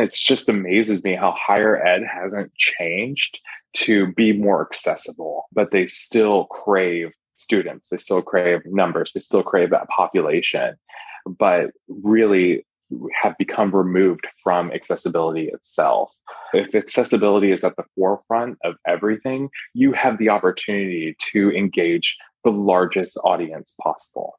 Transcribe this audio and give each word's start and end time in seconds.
It 0.00 0.14
just 0.14 0.48
amazes 0.48 1.04
me 1.04 1.14
how 1.14 1.34
higher 1.38 1.76
ed 1.84 2.02
hasn't 2.10 2.54
changed 2.54 3.38
to 3.74 4.12
be 4.14 4.32
more 4.32 4.66
accessible, 4.70 5.44
but 5.52 5.70
they 5.70 5.86
still 5.86 6.44
crave 6.46 7.12
students, 7.36 7.88
they 7.90 7.98
still 7.98 8.22
crave 8.22 8.60
numbers, 8.66 9.12
they 9.12 9.20
still 9.20 9.42
crave 9.42 9.70
that 9.70 9.88
population, 9.88 10.74
but 11.26 11.70
really 11.88 12.66
have 13.22 13.36
become 13.38 13.74
removed 13.74 14.26
from 14.42 14.72
accessibility 14.72 15.48
itself. 15.48 16.10
If 16.52 16.74
accessibility 16.74 17.52
is 17.52 17.62
at 17.62 17.76
the 17.76 17.84
forefront 17.94 18.58
of 18.64 18.74
everything, 18.86 19.50
you 19.74 19.92
have 19.92 20.18
the 20.18 20.30
opportunity 20.30 21.14
to 21.32 21.50
engage 21.52 22.16
the 22.42 22.50
largest 22.50 23.16
audience 23.22 23.72
possible. 23.80 24.38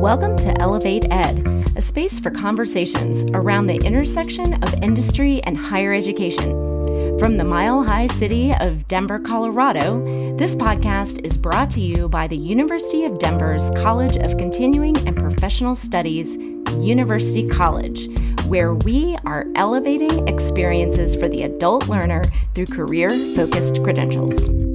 Welcome 0.00 0.38
to 0.38 0.58
Elevate 0.58 1.04
Ed, 1.10 1.72
a 1.76 1.82
space 1.82 2.18
for 2.18 2.30
conversations 2.30 3.24
around 3.34 3.66
the 3.66 3.76
intersection 3.84 4.54
of 4.64 4.82
industry 4.82 5.42
and 5.42 5.58
higher 5.58 5.92
education. 5.92 7.18
From 7.18 7.36
the 7.36 7.44
mile 7.44 7.84
high 7.84 8.06
city 8.06 8.54
of 8.60 8.88
Denver, 8.88 9.18
Colorado, 9.18 10.02
this 10.38 10.56
podcast 10.56 11.22
is 11.26 11.36
brought 11.36 11.70
to 11.72 11.82
you 11.82 12.08
by 12.08 12.26
the 12.26 12.36
University 12.36 13.04
of 13.04 13.18
Denver's 13.18 13.68
College 13.72 14.16
of 14.16 14.38
Continuing 14.38 14.96
and 15.06 15.14
Professional 15.14 15.76
Studies, 15.76 16.34
University 16.78 17.46
College, 17.46 18.08
where 18.46 18.72
we 18.72 19.18
are 19.26 19.48
elevating 19.54 20.26
experiences 20.26 21.14
for 21.14 21.28
the 21.28 21.42
adult 21.42 21.88
learner 21.88 22.22
through 22.54 22.66
career 22.66 23.10
focused 23.36 23.82
credentials. 23.82 24.69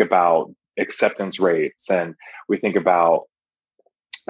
Think 0.00 0.08
about 0.08 0.54
acceptance 0.78 1.38
rates 1.38 1.90
and 1.90 2.14
we 2.48 2.56
think 2.58 2.76
about 2.76 3.24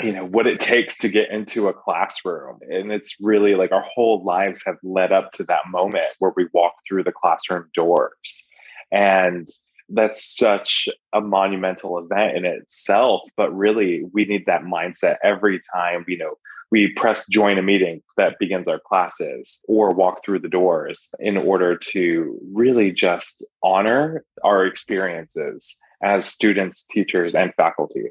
you 0.03 0.13
know 0.13 0.25
what 0.25 0.47
it 0.47 0.61
takes 0.61 0.99
to 0.99 1.09
get 1.09 1.31
into 1.31 1.69
a 1.69 1.75
classroom. 1.75 2.59
And 2.69 2.93
it's 2.93 3.17
really 3.21 3.55
like 3.55 3.73
our 3.73 3.85
whole 3.95 4.25
lives 4.25 4.63
have 4.67 4.77
led 4.83 5.13
up 5.13 5.33
to 5.33 5.45
that 5.45 5.63
moment 5.71 6.07
where 6.19 6.33
we 6.37 6.49
walk 6.53 6.73
through 6.89 7.05
the 7.05 7.13
classroom 7.13 7.69
doors. 7.75 8.47
And 8.93 9.49
that's 9.93 10.37
such 10.37 10.89
a 11.13 11.21
monumental 11.21 11.99
event 11.99 12.37
in 12.37 12.45
itself 12.45 13.23
but 13.37 13.51
really 13.53 14.05
we 14.13 14.25
need 14.25 14.47
that 14.47 14.63
mindset 14.63 15.17
every 15.25 15.61
time 15.75 16.05
you 16.07 16.17
know 16.17 16.35
we 16.71 16.93
press 16.97 17.27
join 17.29 17.59
a 17.59 17.63
meeting 17.63 18.03
that 18.17 18.39
begins 18.39 18.69
our 18.69 18.81
classes 18.81 19.59
or 19.69 19.93
walk 19.93 20.25
through 20.25 20.39
the 20.39 20.49
doors 20.49 21.11
in 21.19 21.37
order 21.37 21.77
to 21.77 22.39
really 22.53 22.93
just 22.93 23.45
honor 23.63 24.25
our 24.45 24.65
experiences 24.65 25.77
as 26.03 26.27
students, 26.27 26.85
teachers, 26.85 27.35
and 27.35 27.53
faculty. 27.57 28.11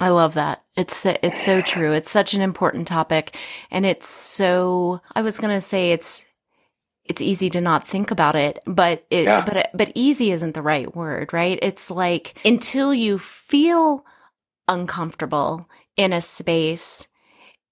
I 0.00 0.08
love 0.08 0.34
that. 0.34 0.64
It's 0.76 1.06
it's 1.06 1.42
so 1.42 1.60
true. 1.60 1.92
It's 1.92 2.10
such 2.10 2.34
an 2.34 2.40
important 2.40 2.88
topic 2.88 3.36
and 3.70 3.86
it's 3.86 4.08
so 4.08 5.00
I 5.14 5.22
was 5.22 5.38
going 5.38 5.54
to 5.54 5.60
say 5.60 5.92
it's 5.92 6.26
it's 7.04 7.22
easy 7.22 7.50
to 7.50 7.60
not 7.60 7.86
think 7.86 8.10
about 8.10 8.34
it, 8.34 8.58
but 8.66 9.04
it 9.10 9.24
yeah. 9.24 9.44
but 9.44 9.70
but 9.72 9.92
easy 9.94 10.32
isn't 10.32 10.54
the 10.54 10.62
right 10.62 10.94
word, 10.96 11.32
right? 11.32 11.58
It's 11.62 11.90
like 11.90 12.34
until 12.44 12.92
you 12.92 13.18
feel 13.18 14.04
uncomfortable 14.66 15.68
in 15.96 16.12
a 16.12 16.20
space 16.20 17.06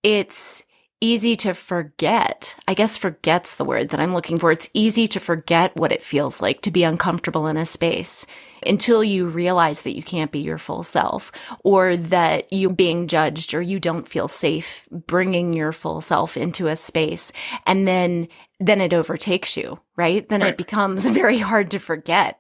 it's 0.02 0.64
easy 1.02 1.34
to 1.34 1.52
forget. 1.52 2.54
I 2.68 2.74
guess 2.74 2.96
forget's 2.96 3.56
the 3.56 3.64
word 3.64 3.88
that 3.88 3.98
I'm 3.98 4.14
looking 4.14 4.38
for. 4.38 4.52
It's 4.52 4.70
easy 4.72 5.08
to 5.08 5.18
forget 5.18 5.74
what 5.74 5.90
it 5.90 6.02
feels 6.02 6.40
like 6.40 6.60
to 6.62 6.70
be 6.70 6.84
uncomfortable 6.84 7.48
in 7.48 7.56
a 7.56 7.66
space 7.66 8.24
until 8.64 9.02
you 9.02 9.26
realize 9.26 9.82
that 9.82 9.96
you 9.96 10.02
can't 10.04 10.30
be 10.30 10.38
your 10.38 10.58
full 10.58 10.84
self 10.84 11.32
or 11.64 11.96
that 11.96 12.46
you're 12.52 12.70
being 12.70 13.08
judged 13.08 13.52
or 13.52 13.60
you 13.60 13.80
don't 13.80 14.06
feel 14.06 14.28
safe 14.28 14.88
bringing 14.92 15.52
your 15.52 15.72
full 15.72 16.00
self 16.00 16.36
into 16.36 16.68
a 16.68 16.76
space. 16.76 17.32
And 17.66 17.88
then, 17.88 18.28
then 18.60 18.80
it 18.80 18.94
overtakes 18.94 19.56
you, 19.56 19.80
right? 19.96 20.26
Then 20.28 20.40
right. 20.40 20.50
it 20.50 20.56
becomes 20.56 21.04
very 21.06 21.38
hard 21.38 21.72
to 21.72 21.80
forget. 21.80 22.38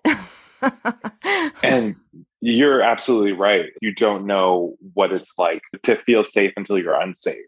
and 1.64 1.96
you're 2.40 2.80
absolutely 2.80 3.32
right. 3.32 3.70
You 3.80 3.92
don't 3.92 4.24
know 4.24 4.76
what 4.94 5.10
it's 5.10 5.34
like 5.36 5.62
to 5.82 5.96
feel 6.06 6.22
safe 6.22 6.52
until 6.56 6.78
you're 6.78 7.00
unsafe. 7.00 7.46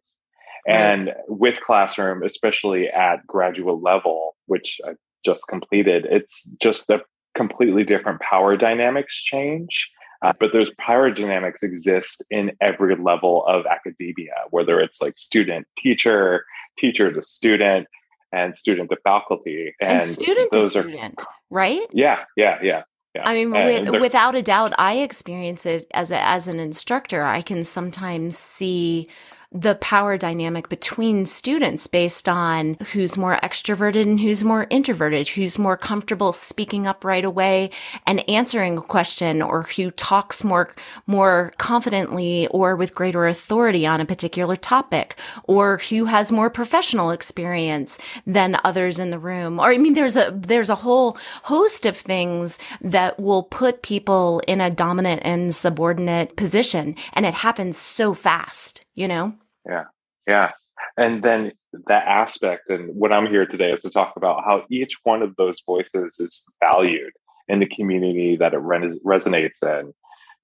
And 0.66 1.12
with 1.28 1.56
Classroom, 1.64 2.22
especially 2.22 2.88
at 2.88 3.26
graduate 3.26 3.82
level, 3.82 4.36
which 4.47 4.78
I 4.86 4.92
just 5.25 5.47
completed, 5.48 6.06
it's 6.10 6.44
just 6.60 6.88
a 6.91 7.00
completely 7.36 7.84
different 7.84 8.20
power 8.20 8.56
dynamics 8.56 9.22
change. 9.22 9.91
Uh, 10.22 10.32
but 10.41 10.52
those 10.52 10.70
power 10.78 11.10
dynamics 11.10 11.62
exist 11.62 12.25
in 12.30 12.52
every 12.62 12.97
level 12.97 13.44
of 13.47 13.66
academia, 13.66 14.32
whether 14.50 14.80
it's 14.80 15.02
like 15.02 15.19
student 15.19 15.66
teacher, 15.78 16.47
teacher 16.78 17.12
to 17.12 17.22
student, 17.22 17.86
and 18.32 18.56
student 18.56 18.88
to 18.91 18.96
faculty. 19.04 19.75
And, 19.81 20.00
and 20.00 20.02
student 20.02 20.50
to 20.52 20.70
student, 20.70 21.20
are, 21.20 21.26
right? 21.50 21.86
Yeah, 21.92 22.25
yeah, 22.36 22.58
yeah. 22.62 22.82
Yeah. 23.14 23.22
I 23.26 23.34
mean, 23.34 23.52
with, 23.52 24.00
without 24.00 24.34
a 24.34 24.42
doubt, 24.42 24.72
I 24.76 24.94
experience 24.94 25.66
it 25.66 25.86
as 25.94 26.10
a, 26.10 26.20
as 26.20 26.48
an 26.48 26.58
instructor. 26.58 27.22
I 27.22 27.42
can 27.42 27.62
sometimes 27.62 28.36
see 28.36 29.08
the 29.54 29.76
power 29.76 30.19
dynamic 30.19 30.69
between 30.69 31.25
students 31.25 31.87
based 31.87 32.28
on 32.28 32.76
who's 32.92 33.16
more 33.16 33.38
extroverted 33.41 34.03
and 34.03 34.19
who's 34.19 34.42
more 34.42 34.66
introverted, 34.69 35.28
who's 35.28 35.60
more 35.60 35.76
comfortable 35.76 36.32
speaking 36.32 36.88
up 36.88 37.04
right 37.04 37.25
away 37.25 37.70
and 38.04 38.28
answering 38.28 38.76
a 38.76 38.82
question 38.82 39.41
or 39.41 39.62
who 39.62 39.93
talks 39.93 40.43
more, 40.43 40.75
more 41.06 41.53
confidently 41.56 42.48
or 42.48 42.75
with 42.75 42.97
greater 42.97 43.28
authority 43.28 43.87
on 43.87 44.00
a 44.00 44.04
particular 44.04 44.56
topic 44.56 45.14
or 45.44 45.78
who 45.78 46.06
has 46.06 46.32
more 46.32 46.50
professional 46.50 47.12
experience 47.12 47.97
than 48.26 48.59
others 48.64 48.98
in 48.98 49.10
the 49.10 49.19
room. 49.20 49.60
Or 49.60 49.70
I 49.70 49.78
mean, 49.78 49.94
there's 49.94 50.16
a, 50.16 50.32
there's 50.37 50.70
a 50.70 50.75
whole 50.75 51.16
host 51.44 51.87
of 51.87 51.97
things 51.97 52.59
that 52.81 53.20
will 53.20 53.44
put 53.44 53.82
people 53.82 54.43
in 54.48 54.60
a 54.60 54.69
dominant 54.69 55.22
and 55.25 55.54
subordinate 55.54 56.34
position. 56.34 56.97
And 57.12 57.25
it 57.25 57.34
happens 57.34 57.78
so 57.78 58.14
fast, 58.14 58.84
you 58.94 59.06
know? 59.06 59.34
Yeah. 59.69 59.84
Yeah. 60.26 60.50
And 60.97 61.22
then 61.22 61.52
that 61.88 62.06
aspect, 62.06 62.69
and 62.69 62.94
what 62.94 63.12
I'm 63.12 63.26
here 63.26 63.47
today 63.47 63.70
is 63.70 63.82
to 63.82 63.91
talk 63.91 64.14
about 64.16 64.44
how 64.44 64.64
each 64.70 64.97
one 65.04 65.22
of 65.22 65.34
those 65.36 65.60
voices 65.66 66.16
is 66.19 66.44
valued 66.60 67.12
in 67.48 67.60
the 67.60 67.66
community 67.66 68.36
that 68.36 68.54
it 68.54 68.58
res- 68.58 68.98
resonates 69.04 69.62
in. 69.62 69.92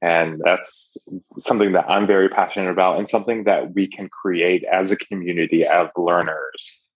And 0.03 0.41
that's 0.45 0.97
something 1.39 1.73
that 1.73 1.89
I'm 1.89 2.07
very 2.07 2.29
passionate 2.29 2.71
about 2.71 2.99
and 2.99 3.09
something 3.09 3.45
that 3.45 3.75
we 3.75 3.87
can 3.87 4.09
create 4.09 4.65
as 4.65 4.91
a 4.91 4.97
community 4.97 5.67
of 5.67 5.89
learners. 5.97 6.87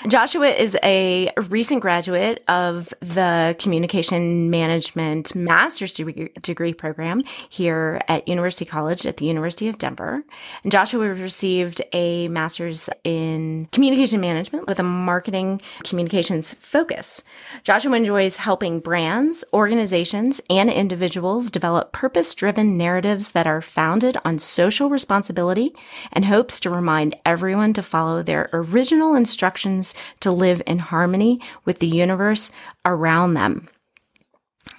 Joshua 0.09 0.49
is 0.49 0.79
a 0.83 1.31
recent 1.49 1.83
graduate 1.83 2.43
of 2.49 2.93
the 3.01 3.55
Communication 3.59 4.49
Management 4.49 5.35
Master's 5.35 5.93
degree, 5.93 6.31
degree, 6.41 6.73
program 6.73 7.23
here 7.51 8.01
at 8.09 8.27
University 8.27 8.65
College 8.65 9.05
at 9.05 9.19
the 9.19 9.27
University 9.27 9.69
of 9.69 9.77
Denver. 9.79 10.23
And 10.63 10.73
Joshua 10.73 11.09
received 11.09 11.83
a 11.93 12.29
master's 12.29 12.89
in 13.05 13.69
communication 13.73 14.21
management 14.21 14.67
with 14.67 14.79
a 14.79 14.83
marketing 14.83 15.61
communications 15.85 16.55
focus. 16.55 17.23
Joshua 17.65 17.95
enjoys 17.95 18.37
helping 18.37 18.81
brands, 18.81 19.45
organizations, 19.53 20.41
and 20.49 20.71
individuals 20.71 21.51
develop 21.51 21.93
purpose 21.93 22.35
driven 22.35 22.79
narratives 22.79 23.31
that 23.31 23.47
are 23.47 23.61
founded 23.61 24.17
on 24.25 24.39
social 24.39 24.89
responsibility 24.89 25.75
and 26.13 26.25
hopes 26.25 26.59
to 26.61 26.71
remind 26.71 27.17
everyone 27.27 27.73
to 27.75 27.83
follow 27.83 28.23
their 28.23 28.49
original 28.53 29.15
instructions 29.15 29.80
to 30.21 30.31
live 30.33 30.63
in 30.67 30.79
harmony 30.79 31.41
with 31.65 31.79
the 31.79 31.87
universe 31.89 32.53
around 32.85 33.35
them. 33.35 33.69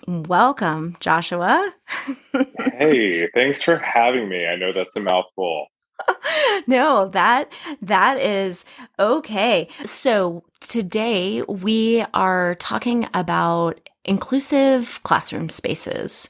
Welcome, 0.07 0.97
Joshua. 0.99 1.73
hey, 2.57 3.27
thanks 3.33 3.61
for 3.61 3.77
having 3.77 4.29
me. 4.29 4.45
I 4.45 4.55
know 4.55 4.73
that's 4.73 4.95
a 4.95 5.01
mouthful. 5.01 5.67
no, 6.67 7.09
that 7.09 7.51
that 7.81 8.17
is 8.19 8.65
okay. 8.99 9.67
So, 9.83 10.43
today 10.59 11.43
we 11.43 12.03
are 12.13 12.55
talking 12.55 13.07
about 13.13 13.79
inclusive 14.05 14.99
classroom 15.03 15.49
spaces. 15.49 16.29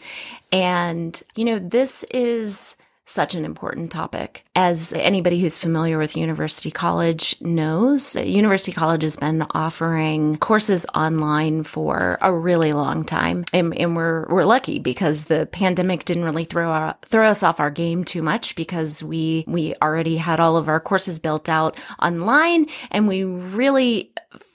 And 0.51 1.21
you 1.35 1.45
know, 1.45 1.59
this 1.59 2.03
is 2.13 2.75
such 3.11 3.35
an 3.35 3.45
important 3.45 3.91
topic. 3.91 4.43
As 4.55 4.93
anybody 4.93 5.39
who's 5.39 5.57
familiar 5.57 5.97
with 5.97 6.17
University 6.17 6.71
College 6.71 7.35
knows, 7.41 8.15
University 8.15 8.71
College 8.71 9.03
has 9.03 9.17
been 9.17 9.45
offering 9.51 10.37
courses 10.37 10.85
online 10.95 11.63
for 11.63 12.17
a 12.21 12.33
really 12.33 12.73
long 12.73 13.03
time. 13.03 13.45
And, 13.53 13.77
and 13.77 13.95
we're, 13.95 14.25
we're 14.27 14.45
lucky 14.45 14.79
because 14.79 15.25
the 15.25 15.45
pandemic 15.47 16.05
didn't 16.05 16.25
really 16.25 16.45
throw, 16.45 16.69
our, 16.69 16.95
throw 17.03 17.27
us 17.27 17.43
off 17.43 17.59
our 17.59 17.71
game 17.71 18.03
too 18.03 18.21
much 18.21 18.55
because 18.55 19.03
we, 19.03 19.43
we 19.47 19.75
already 19.81 20.17
had 20.17 20.39
all 20.39 20.57
of 20.57 20.67
our 20.67 20.79
courses 20.79 21.19
built 21.19 21.49
out 21.49 21.77
online 22.01 22.67
and 22.91 23.07
we 23.07 23.23
really 23.23 24.11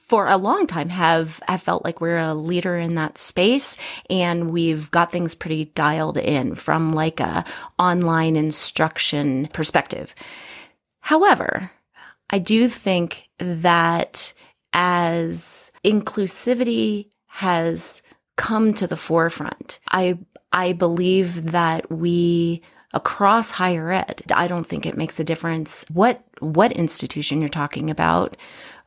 for 0.07 0.29
a 0.29 0.37
long 0.37 0.67
time 0.67 0.89
have 0.89 1.41
have 1.49 1.63
felt 1.63 1.85
like 1.85 2.01
we're 2.01 2.19
a 2.19 2.35
leader 2.35 2.77
in 2.77 2.95
that 2.95 3.19
space 3.19 3.77
and 4.09 4.51
we've 4.51 4.91
got 4.91 5.11
things 5.11 5.35
pretty 5.35 5.67
dialed 5.67 6.17
in 6.17 6.55
from 6.55 6.91
like 6.91 7.21
a 7.21 7.45
online 7.79 8.37
instruction 8.37 9.49
perspective. 9.53 10.15
However, 11.01 11.73
I 12.31 12.39
do 12.39 12.69
think 12.69 13.29
that 13.39 14.33
as 14.73 15.73
inclusivity 15.85 17.11
has 17.27 18.03
come 18.37 18.75
to 18.75 18.87
the 18.87 18.97
forefront, 18.97 19.81
I 19.91 20.19
I 20.53 20.73
believe 20.73 21.51
that 21.51 21.91
we 21.91 22.63
across 22.93 23.51
higher 23.51 23.93
ed, 23.93 24.23
I 24.35 24.47
don't 24.47 24.67
think 24.67 24.87
it 24.87 24.97
makes 24.97 25.19
a 25.19 25.25
difference 25.25 25.85
what 25.93 26.23
what 26.39 26.73
institution 26.73 27.41
you're 27.41 27.49
talking 27.49 27.91
about 27.91 28.37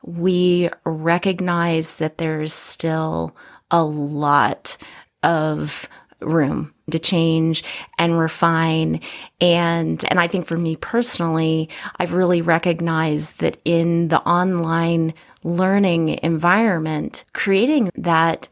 we 0.02 0.70
recognize 0.84 1.98
that 1.98 2.18
there's 2.18 2.52
still 2.52 3.36
a 3.70 3.82
lot 3.82 4.76
of 5.22 5.88
room 6.20 6.74
to 6.90 6.98
change 6.98 7.64
and 7.98 8.18
refine. 8.18 9.00
And 9.40 10.04
and 10.10 10.20
I 10.20 10.26
think 10.26 10.46
for 10.46 10.58
me 10.58 10.76
personally 10.76 11.68
I've 11.98 12.14
really 12.14 12.42
recognized 12.42 13.40
that 13.40 13.58
in 13.64 14.08
the 14.08 14.20
online 14.22 15.14
learning 15.42 16.20
environment 16.22 17.24
creating 17.32 17.90
that 17.94 18.48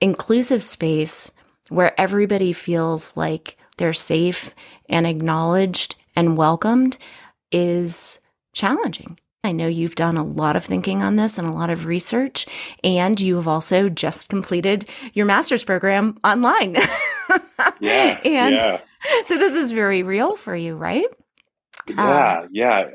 inclusive 0.00 0.62
space 0.62 1.30
where 1.68 1.98
everybody 2.00 2.52
feels 2.52 3.16
like 3.16 3.56
they're 3.76 3.92
safe 3.92 4.54
and 4.88 5.06
acknowledged 5.06 5.94
and 6.16 6.36
welcomed 6.36 6.98
is 7.52 8.18
challenging 8.52 9.16
I 9.44 9.50
know 9.50 9.66
you've 9.66 9.96
done 9.96 10.16
a 10.16 10.24
lot 10.24 10.54
of 10.54 10.64
thinking 10.64 11.02
on 11.02 11.16
this 11.16 11.36
and 11.36 11.48
a 11.48 11.52
lot 11.52 11.68
of 11.68 11.84
research, 11.84 12.46
and 12.84 13.20
you 13.20 13.34
have 13.36 13.48
also 13.48 13.88
just 13.88 14.28
completed 14.28 14.88
your 15.14 15.26
master's 15.26 15.64
program 15.64 16.16
online. 16.22 16.74
yes, 17.80 18.24
and 18.24 18.54
yes. 18.54 18.92
So 19.24 19.38
this 19.38 19.56
is 19.56 19.72
very 19.72 20.04
real 20.04 20.36
for 20.36 20.54
you, 20.54 20.76
right? 20.76 21.06
Yeah, 21.88 22.38
um, 22.42 22.48
yeah, 22.52 22.90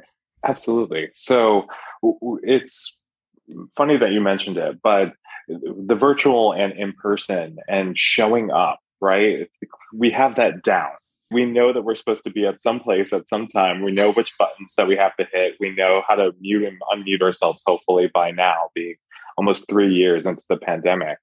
absolutely. 0.45 1.09
So 1.15 1.67
it's 2.43 2.97
funny 3.75 3.97
that 3.97 4.11
you 4.11 4.21
mentioned 4.21 4.57
it, 4.57 4.81
but 4.81 5.13
the 5.49 5.95
virtual 5.95 6.53
and 6.53 6.71
in 6.71 6.93
person 6.93 7.57
and 7.67 7.97
showing 7.97 8.51
up, 8.51 8.79
right? 9.01 9.49
We 9.93 10.11
have 10.11 10.37
that 10.37 10.63
down 10.63 10.91
we 11.29 11.45
know 11.45 11.73
that 11.73 11.83
we're 11.83 11.95
supposed 11.95 12.23
to 12.23 12.31
be 12.31 12.45
at 12.45 12.61
some 12.61 12.79
place 12.79 13.11
at 13.11 13.27
some 13.27 13.47
time. 13.47 13.83
We 13.83 13.91
know 13.91 14.11
which 14.11 14.33
buttons 14.39 14.73
that 14.77 14.87
we 14.87 14.95
have 14.95 15.15
to 15.17 15.25
hit. 15.31 15.55
We 15.59 15.75
know 15.75 16.01
how 16.07 16.15
to 16.15 16.31
mute 16.39 16.63
and 16.63 16.79
unmute 16.91 17.21
ourselves, 17.21 17.63
hopefully, 17.65 18.09
by 18.13 18.31
now, 18.31 18.69
being 18.73 18.95
almost 19.37 19.67
three 19.67 19.93
years 19.93 20.25
into 20.25 20.43
the 20.49 20.57
pandemic. 20.57 21.17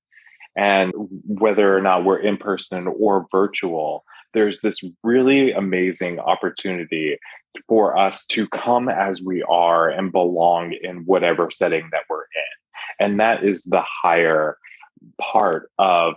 And 0.56 0.92
whether 1.26 1.76
or 1.76 1.80
not 1.80 2.04
we're 2.04 2.18
in 2.18 2.36
person 2.36 2.86
or 2.86 3.26
virtual, 3.32 4.04
there's 4.34 4.60
this 4.60 4.80
really 5.02 5.52
amazing 5.52 6.20
opportunity 6.20 7.18
for 7.68 7.96
us 7.96 8.26
to 8.26 8.46
come 8.48 8.88
as 8.88 9.22
we 9.22 9.42
are 9.42 9.88
and 9.88 10.12
belong 10.12 10.74
in 10.80 10.98
whatever 11.06 11.50
setting 11.50 11.88
that 11.92 12.02
we're 12.08 12.22
in. 12.22 13.06
And 13.06 13.20
that 13.20 13.42
is 13.42 13.64
the 13.64 13.82
higher 13.82 14.58
part 15.20 15.70
of 15.78 16.14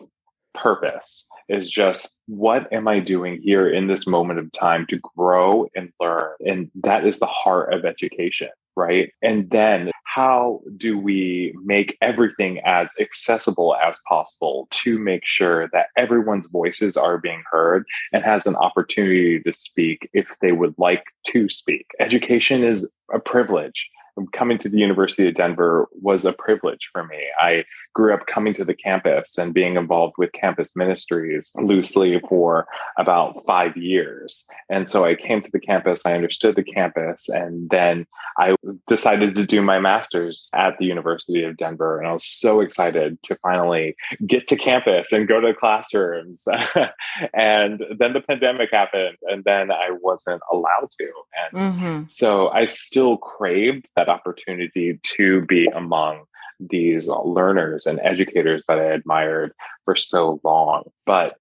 purpose 0.54 1.26
is 1.50 1.70
just 1.70 2.16
what 2.28 2.72
am 2.74 2.88
I 2.88 3.00
doing 3.00 3.42
here 3.42 3.70
in 3.70 3.88
this 3.88 4.06
moment 4.06 4.40
of 4.40 4.52
time 4.52 4.86
to 4.90 5.00
grow 5.16 5.68
and 5.76 5.90
learn? 6.00 6.32
And 6.46 6.70
that 6.84 7.06
is 7.06 7.20
the 7.20 7.26
heart 7.26 7.74
of 7.74 7.86
education, 7.86 8.50
right? 8.76 9.12
And 9.22 9.50
then 9.50 9.92
how 10.04 10.62
do 10.78 10.98
we 10.98 11.56
make 11.64 11.98
everything 12.02 12.60
as 12.66 12.90
accessible 13.00 13.76
as 13.76 14.00
possible 14.08 14.68
to 14.72 14.98
make 14.98 15.22
sure 15.26 15.70
that 15.74 15.88
everyone's 15.98 16.48
voices 16.48 16.98
are 16.98 17.18
being 17.18 17.44
heard 17.50 17.86
and 18.12 18.24
has 18.24 18.46
an 18.46 18.56
opportunity 18.56 19.40
to 19.42 19.54
speak 19.54 20.10
if 20.14 20.28
they 20.42 20.52
would 20.52 20.76
like 20.78 21.04
to 21.28 21.48
speak? 21.50 21.86
Education 22.00 22.64
is 22.64 22.90
a 23.14 23.20
privilege 23.20 23.90
coming 24.34 24.58
to 24.60 24.70
the 24.70 24.78
University 24.78 25.28
of 25.28 25.36
Denver 25.36 25.88
was 26.02 26.26
a 26.26 26.34
privilege 26.34 26.90
for 26.92 27.06
me. 27.06 27.24
I 27.40 27.64
grew 27.94 28.14
up 28.14 28.28
coming 28.28 28.54
to 28.56 28.66
the 28.66 28.74
campus 28.74 29.38
and 29.38 29.54
being 29.54 29.76
involved 29.76 30.16
with 30.18 30.32
campus 30.34 30.76
ministries 30.76 31.52
loosely 31.56 32.20
for 32.28 32.68
about 32.98 33.44
five 33.46 33.76
years. 33.76 34.46
And 34.70 34.90
so 34.90 35.06
I 35.06 35.16
came 35.16 35.42
to 35.42 35.50
the 35.52 35.60
campus, 35.60 36.04
I 36.06 36.14
understood 36.14 36.56
the 36.56 36.64
campus, 36.64 37.30
and 37.30 37.70
then 37.70 38.06
I 38.38 38.56
decided 38.88 39.36
to 39.36 39.46
do 39.46 39.62
my 39.62 39.80
master's 39.80 40.50
at 40.54 40.78
the 40.78 40.86
University 40.86 41.44
of 41.44 41.58
Denver. 41.58 41.98
And 42.00 42.08
I 42.08 42.14
was 42.14 42.26
so 42.26 42.62
excited 42.62 43.18
to 43.24 43.36
finally 43.42 43.96
get 44.26 44.48
to 44.48 44.56
campus 44.56 45.12
and 45.12 45.28
go 45.28 45.40
to 45.40 45.54
classrooms. 45.54 46.46
and 47.34 47.84
then 47.98 48.14
the 48.14 48.22
pandemic 48.22 48.70
happened, 48.72 49.18
and 49.24 49.44
then 49.44 49.72
I 49.72 49.90
wasn't 50.02 50.42
allowed 50.52 50.92
to. 51.00 51.12
And 51.52 51.74
mm-hmm. 51.74 52.04
so 52.08 52.50
I 52.50 52.66
still 52.66 53.18
craved 53.18 53.90
that 53.96 54.10
opportunity 54.10 55.00
to 55.04 55.42
be 55.46 55.68
among 55.68 56.24
these 56.60 57.08
learners 57.10 57.86
and 57.86 58.00
educators 58.02 58.64
that 58.68 58.80
I 58.80 58.86
admired 58.86 59.54
for 59.86 59.96
so 59.96 60.40
long. 60.44 60.84
But 61.06 61.36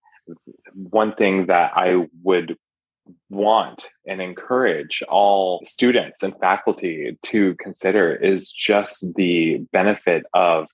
one 0.75 1.14
thing 1.14 1.46
that 1.46 1.73
I 1.75 2.08
would 2.23 2.56
want 3.30 3.88
and 4.06 4.20
encourage 4.20 5.02
all 5.08 5.62
students 5.64 6.23
and 6.23 6.38
faculty 6.40 7.16
to 7.23 7.54
consider 7.56 8.14
is 8.14 8.50
just 8.50 9.14
the 9.14 9.58
benefit 9.73 10.25
of 10.35 10.66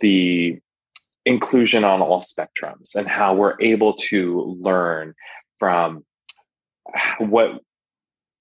the 0.00 0.58
inclusion 1.24 1.82
on 1.82 2.00
all 2.00 2.22
spectrums 2.22 2.94
and 2.94 3.08
how 3.08 3.34
we're 3.34 3.60
able 3.60 3.94
to 3.94 4.56
learn 4.60 5.14
from 5.58 6.04
what 7.18 7.60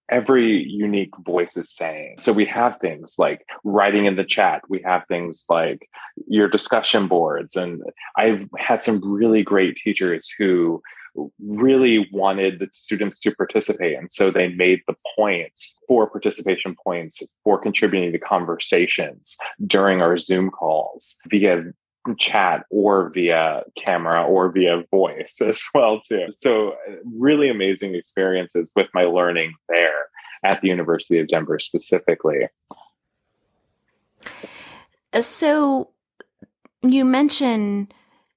every 0.09 0.63
unique 0.63 1.15
voice 1.25 1.57
is 1.57 1.69
saying. 1.69 2.17
So 2.19 2.31
we 2.31 2.45
have 2.45 2.77
things 2.79 3.15
like 3.17 3.45
writing 3.63 4.05
in 4.05 4.15
the 4.15 4.23
chat. 4.23 4.61
We 4.69 4.81
have 4.85 5.03
things 5.07 5.43
like 5.49 5.89
your 6.27 6.47
discussion 6.47 7.07
boards. 7.07 7.55
And 7.55 7.81
I've 8.15 8.47
had 8.57 8.83
some 8.83 9.01
really 9.03 9.43
great 9.43 9.77
teachers 9.77 10.29
who 10.37 10.81
really 11.39 12.07
wanted 12.11 12.59
the 12.59 12.67
students 12.71 13.17
to 13.19 13.33
participate. 13.33 13.97
And 13.97 14.11
so 14.11 14.31
they 14.31 14.49
made 14.49 14.81
the 14.87 14.95
points 15.17 15.77
for 15.87 16.09
participation 16.09 16.75
points 16.83 17.23
for 17.43 17.59
contributing 17.59 18.11
to 18.11 18.19
conversations 18.19 19.37
during 19.65 20.01
our 20.01 20.17
Zoom 20.17 20.49
calls 20.49 21.15
via 21.27 21.63
chat 22.17 22.65
or 22.69 23.09
via 23.09 23.63
camera 23.85 24.23
or 24.23 24.51
via 24.51 24.83
voice 24.91 25.41
as 25.45 25.61
well 25.73 26.01
too. 26.01 26.27
So 26.31 26.75
really 27.03 27.49
amazing 27.49 27.95
experiences 27.95 28.71
with 28.75 28.87
my 28.93 29.03
learning 29.03 29.53
there 29.69 30.07
at 30.43 30.61
the 30.61 30.67
university 30.67 31.19
of 31.19 31.27
denver 31.27 31.59
specifically. 31.59 32.47
Uh, 35.13 35.21
so 35.21 35.89
you 36.81 37.03
mentioned 37.03 37.93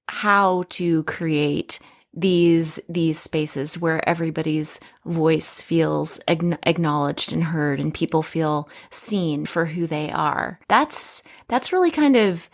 how 0.07 0.63
to 0.69 1.03
create 1.03 1.79
these 2.13 2.79
these 2.89 3.19
spaces 3.19 3.77
where 3.77 4.07
everybody's 4.09 4.79
voice 5.05 5.61
feels 5.61 6.19
acknowledged 6.27 7.31
and 7.31 7.43
heard 7.45 7.79
and 7.79 7.93
people 7.93 8.23
feel 8.23 8.67
seen 8.89 9.45
for 9.45 9.65
who 9.65 9.85
they 9.85 10.09
are. 10.11 10.59
That's 10.67 11.21
that's 11.47 11.71
really 11.71 11.91
kind 11.91 12.15
of 12.15 12.49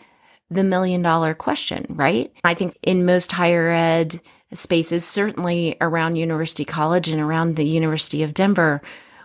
the 0.50 0.64
million 0.64 1.02
dollar 1.02 1.34
question 1.34 1.86
right 1.90 2.32
i 2.44 2.54
think 2.54 2.76
in 2.82 3.04
most 3.04 3.32
higher 3.32 3.70
ed 3.70 4.20
spaces 4.52 5.04
certainly 5.04 5.76
around 5.80 6.16
university 6.16 6.64
college 6.64 7.08
and 7.08 7.20
around 7.20 7.56
the 7.56 7.66
university 7.66 8.22
of 8.22 8.34
denver 8.34 8.80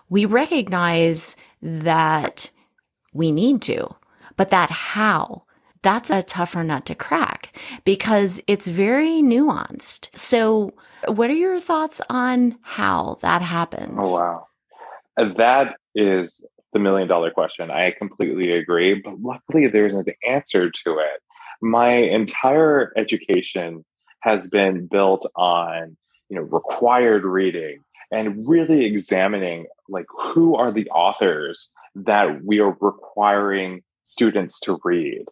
we 0.09 0.25
recognize 0.25 1.35
that 1.61 2.51
we 3.13 3.31
need 3.31 3.61
to 3.61 3.95
but 4.35 4.49
that 4.49 4.69
how 4.69 5.43
that's 5.81 6.09
a 6.09 6.21
tougher 6.21 6.63
nut 6.63 6.85
to 6.85 6.95
crack 6.95 7.57
because 7.85 8.41
it's 8.47 8.67
very 8.67 9.21
nuanced. 9.21 10.09
So, 10.15 10.73
what 11.07 11.29
are 11.29 11.35
your 11.35 11.59
thoughts 11.59 12.01
on 12.09 12.57
how 12.61 13.17
that 13.21 13.41
happens? 13.41 13.99
Oh, 13.99 14.19
wow. 14.19 14.47
That 15.37 15.75
is 15.95 16.41
the 16.73 16.79
million 16.79 17.07
dollar 17.07 17.31
question. 17.31 17.71
I 17.71 17.91
completely 17.91 18.51
agree, 18.51 18.95
but 18.95 19.19
luckily 19.21 19.67
there's 19.67 19.93
an 19.93 20.05
answer 20.27 20.69
to 20.69 20.99
it. 20.99 21.21
My 21.61 21.93
entire 21.93 22.91
education 22.97 23.85
has 24.21 24.49
been 24.49 24.87
built 24.87 25.29
on, 25.35 25.97
you 26.29 26.37
know, 26.37 26.43
required 26.43 27.23
reading 27.23 27.79
and 28.11 28.47
really 28.47 28.85
examining 28.85 29.67
like 29.89 30.05
who 30.09 30.55
are 30.55 30.71
the 30.71 30.89
authors 30.89 31.69
that 31.95 32.43
we 32.43 32.59
are 32.59 32.75
requiring 32.79 33.81
students 34.05 34.59
to 34.61 34.79
read 34.83 35.25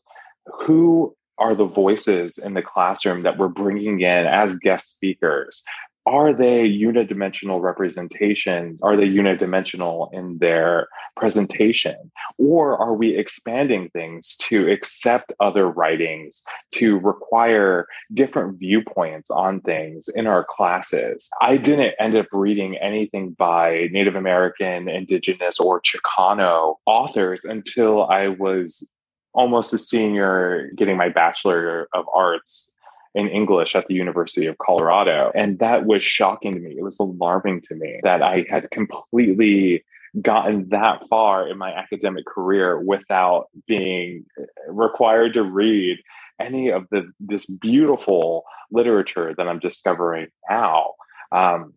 who 0.66 1.16
are 1.38 1.56
the 1.56 1.66
voices 1.66 2.38
in 2.38 2.54
the 2.54 2.62
classroom 2.62 3.24
that 3.24 3.38
we're 3.38 3.48
bringing 3.48 4.02
in 4.02 4.26
as 4.26 4.58
guest 4.58 4.90
speakers? 4.90 5.64
Are 6.06 6.34
they 6.34 6.68
unidimensional 6.68 7.62
representations? 7.62 8.82
Are 8.82 8.96
they 8.96 9.08
unidimensional 9.08 10.12
in 10.14 10.38
their 10.40 10.88
presentation? 11.16 12.12
Or 12.38 12.78
are 12.78 12.94
we 12.94 13.16
expanding 13.16 13.90
things 13.90 14.38
to 14.38 14.72
accept 14.72 15.34
other 15.40 15.68
writings, 15.70 16.44
to 16.72 16.98
require 16.98 17.88
different 18.14 18.58
viewpoints 18.60 19.30
on 19.30 19.62
things 19.62 20.10
in 20.10 20.26
our 20.26 20.46
classes? 20.50 21.30
I 21.42 21.58
didn't 21.58 21.94
end 22.00 22.16
up 22.16 22.28
reading 22.32 22.78
anything 22.78 23.32
by 23.32 23.90
Native 23.92 24.16
American, 24.16 24.90
Indigenous, 24.90 25.60
or 25.60 25.82
Chicano 25.82 26.76
authors 26.86 27.42
until 27.44 28.06
I 28.08 28.30
was 28.30 28.88
almost 29.34 29.74
a 29.74 29.78
senior 29.78 30.72
getting 30.76 30.98
my 30.98 31.10
bachelor 31.10 31.88
of 31.94 32.06
arts 32.14 32.72
in 33.20 33.28
English 33.28 33.76
at 33.76 33.88
the 33.88 33.94
University 33.94 34.46
of 34.46 34.58
Colorado. 34.58 35.32
And 35.36 35.60
that 35.60 35.86
was 35.86 36.04
shocking 36.04 36.54
to 36.54 36.60
me. 36.60 36.76
It 36.78 36.84
was 36.84 37.00
alarming 37.00 37.62
to 37.68 37.76
me 37.76 38.00
that 38.04 38.22
I 38.22 38.46
had 38.50 38.70
completely 38.72 39.84
gotten 40.22 40.70
that 40.70 41.02
far 41.10 41.48
in 41.48 41.58
my 41.58 41.72
academic 41.72 42.26
career 42.26 42.80
without 42.80 43.48
being 43.68 44.26
required 44.68 45.34
to 45.34 45.44
read 45.44 45.98
any 46.40 46.70
of 46.70 46.88
the 46.90 47.12
this 47.20 47.46
beautiful 47.46 48.44
literature 48.72 49.34
that 49.38 49.48
I'm 49.48 49.60
discovering 49.60 50.28
now. 50.50 50.94
Um, 51.32 51.74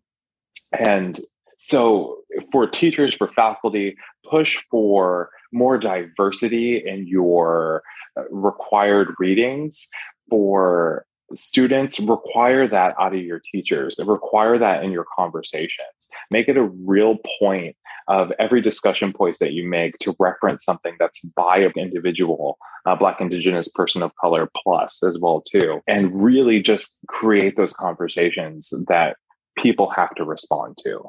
and 0.71 1.19
so 1.59 2.17
for 2.51 2.67
teachers, 2.67 3.13
for 3.13 3.27
faculty, 3.27 3.95
push 4.29 4.57
for 4.71 5.29
more 5.51 5.77
diversity 5.77 6.83
in 6.85 7.07
your 7.07 7.83
required 8.31 9.13
readings 9.19 9.89
for 10.29 11.05
students 11.35 11.99
require 11.99 12.67
that 12.67 12.95
out 12.99 13.13
of 13.13 13.21
your 13.21 13.41
teachers. 13.51 13.99
Require 14.03 14.57
that 14.57 14.83
in 14.83 14.91
your 14.91 15.05
conversations. 15.15 16.09
Make 16.31 16.47
it 16.47 16.57
a 16.57 16.63
real 16.63 17.17
point 17.39 17.75
of 18.07 18.31
every 18.39 18.61
discussion 18.61 19.13
points 19.13 19.39
that 19.39 19.53
you 19.53 19.67
make 19.67 19.97
to 19.99 20.15
reference 20.19 20.65
something 20.65 20.95
that's 20.99 21.19
by 21.35 21.57
an 21.57 21.71
individual 21.75 22.57
uh, 22.85 22.95
black 22.95 23.21
indigenous 23.21 23.69
person 23.69 24.01
of 24.01 24.11
color 24.19 24.49
plus 24.61 25.01
as 25.03 25.17
well 25.17 25.41
too 25.41 25.79
and 25.87 26.21
really 26.21 26.61
just 26.61 26.97
create 27.07 27.55
those 27.55 27.73
conversations 27.73 28.73
that 28.87 29.15
people 29.57 29.89
have 29.89 30.13
to 30.15 30.25
respond 30.25 30.77
to 30.83 31.01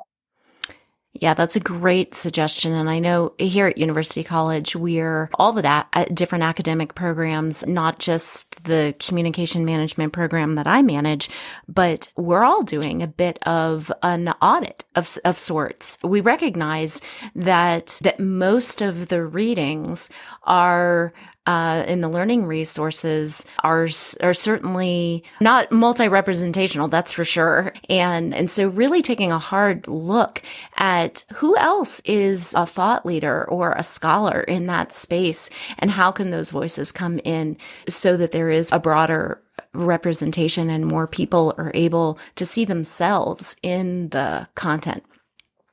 yeah, 1.14 1.32
that's 1.32 1.54
a 1.54 1.60
great 1.60 2.12
suggestion. 2.14 2.72
And 2.72 2.90
I 2.90 2.98
know 2.98 3.34
here 3.38 3.68
at 3.68 3.78
University 3.78 4.24
College, 4.24 4.74
we're 4.74 5.30
all 5.34 5.52
the 5.52 5.62
da- 5.62 5.84
uh, 5.92 6.06
different 6.06 6.42
academic 6.42 6.96
programs, 6.96 7.64
not 7.68 8.00
just 8.00 8.64
the 8.64 8.96
communication 8.98 9.64
management 9.64 10.12
program 10.12 10.54
that 10.54 10.66
I 10.66 10.82
manage, 10.82 11.30
but 11.68 12.10
we're 12.16 12.42
all 12.42 12.64
doing 12.64 13.00
a 13.00 13.06
bit 13.06 13.38
of 13.46 13.92
an 14.02 14.30
audit 14.42 14.84
of, 14.96 15.16
of 15.24 15.38
sorts. 15.38 15.98
We 16.02 16.20
recognize 16.20 17.00
that, 17.36 18.00
that 18.02 18.18
most 18.18 18.82
of 18.82 19.06
the 19.06 19.24
readings 19.24 20.10
are 20.42 21.12
uh, 21.46 21.84
in 21.86 22.00
the 22.00 22.08
learning 22.08 22.46
resources 22.46 23.46
are 23.62 23.88
are 24.22 24.34
certainly 24.34 25.22
not 25.40 25.70
multi 25.70 26.08
representational. 26.08 26.88
That's 26.88 27.12
for 27.12 27.24
sure. 27.24 27.72
And 27.88 28.34
and 28.34 28.50
so 28.50 28.68
really 28.68 29.02
taking 29.02 29.30
a 29.30 29.38
hard 29.38 29.86
look 29.86 30.42
at 30.76 31.24
who 31.34 31.56
else 31.58 32.00
is 32.00 32.54
a 32.54 32.66
thought 32.66 33.04
leader 33.04 33.44
or 33.44 33.72
a 33.72 33.82
scholar 33.82 34.40
in 34.40 34.66
that 34.66 34.92
space, 34.92 35.50
and 35.78 35.92
how 35.92 36.10
can 36.10 36.30
those 36.30 36.50
voices 36.50 36.90
come 36.92 37.20
in 37.24 37.56
so 37.88 38.16
that 38.16 38.32
there 38.32 38.50
is 38.50 38.72
a 38.72 38.78
broader 38.78 39.40
representation 39.74 40.70
and 40.70 40.86
more 40.86 41.06
people 41.06 41.54
are 41.58 41.72
able 41.74 42.18
to 42.36 42.46
see 42.46 42.64
themselves 42.64 43.56
in 43.62 44.08
the 44.10 44.48
content. 44.54 45.04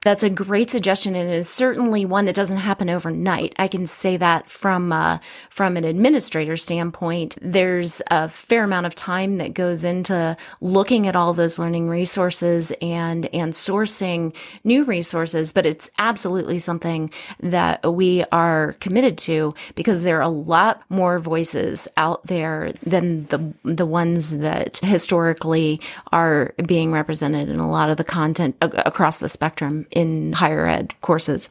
That's 0.04 0.24
a 0.24 0.32
great 0.32 0.72
suggestion 0.72 1.16
and 1.16 1.30
it 1.30 1.34
is 1.34 1.48
certainly 1.48 2.06
one 2.06 2.26
that 2.26 2.34
doesn't 2.34 2.58
happen 2.58 2.90
overnight. 2.90 3.54
I 3.60 3.68
can 3.68 3.86
say 3.86 4.18
that 4.18 4.50
from 4.50 4.92
uh, 4.92 5.20
from 5.52 5.78
an 5.78 5.84
administrator 5.84 6.58
standpoint. 6.58 7.38
There's 7.40 8.02
a 8.10 8.28
fair 8.28 8.64
amount 8.64 8.88
of 8.88 8.96
time 8.96 9.38
that 9.38 9.54
goes 9.54 9.84
into 9.84 10.36
looking 10.60 11.08
at 11.08 11.16
all 11.16 11.36
those 11.36 11.60
learning 11.60 11.88
resources 11.88 12.74
and 12.82 13.28
and 13.28 13.54
sourcing 13.54 14.34
new 14.64 14.84
resources, 14.86 15.54
but 15.54 15.68
it's 15.68 15.92
absolutely 16.00 16.58
something 16.58 17.12
that 17.40 17.94
we 17.94 18.24
are 18.32 18.74
committed 18.80 19.20
to 19.20 19.54
because 19.76 20.02
there 20.02 20.18
are 20.18 20.22
a 20.22 20.30
lot 20.30 20.82
more 20.90 21.20
voices 21.20 21.88
out 21.96 22.26
there 22.26 22.74
than 22.84 23.28
the 23.28 23.54
the 23.64 23.86
ones 23.86 24.40
that 24.40 24.78
historically 24.78 25.80
are 26.12 26.56
being 26.66 26.92
represented 26.92 27.50
in 27.50 27.60
a 27.60 27.70
lot 27.70 27.92
of 27.92 27.98
the 27.98 28.04
content 28.04 28.56
across 28.62 29.20
the 29.20 29.30
spectrum 29.30 29.86
in 29.92 30.34
higher 30.34 30.66
ed 30.68 30.94
courses. 31.02 31.50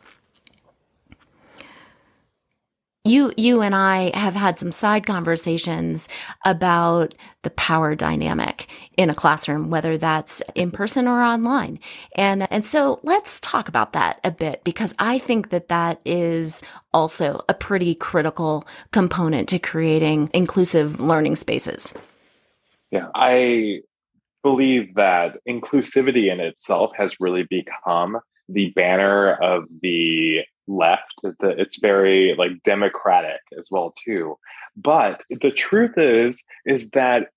You, 3.03 3.33
you 3.39 3.63
and 3.63 3.75
I 3.75 4.15
have 4.15 4.35
had 4.35 4.59
some 4.59 4.73
side 4.73 5.07
conversations 5.07 6.07
about 6.45 7.15
the 7.43 7.51
power 7.51 7.95
dynamic 7.95 8.67
in 8.99 9.09
a 9.09 9.15
classroom, 9.15 9.71
whether 9.71 9.97
that's 9.97 10.43
in 10.55 10.71
person 10.71 11.09
or 11.09 11.23
online. 11.23 11.79
And, 12.15 12.47
and 12.53 12.63
so 12.63 13.01
let's 13.03 13.41
talk 13.41 13.69
about 13.69 13.95
that 13.95 14.21
a 14.23 14.31
bit 14.31 14.63
because 14.65 14.95
I 14.99 15.19
think 15.19 15.49
that 15.49 15.69
that 15.69 16.03
is 16.05 16.63
also 16.93 17.43
a 17.49 17.55
pretty 17.55 17.95
critical 17.95 18.67
component 18.93 19.49
to 19.49 19.59
creating 19.59 20.29
inclusive 20.35 21.01
learning 21.01 21.37
spaces. 21.37 21.95
Yeah, 22.91 23.09
I 23.15 23.81
believe 24.43 24.95
that 24.97 25.39
inclusivity 25.49 26.31
in 26.31 26.39
itself 26.41 26.93
has 26.99 27.15
really 27.19 27.47
become 27.49 28.21
the 28.53 28.71
banner 28.71 29.35
of 29.35 29.65
the 29.83 30.41
left 30.67 31.15
it's 31.43 31.79
very 31.79 32.35
like 32.39 32.63
democratic 32.65 33.41
as 33.59 33.69
well 33.71 33.93
too. 34.03 34.39
But 34.77 35.23
the 35.29 35.51
truth 35.51 35.99
is 35.99 36.45
is 36.65 36.91
that 36.91 37.29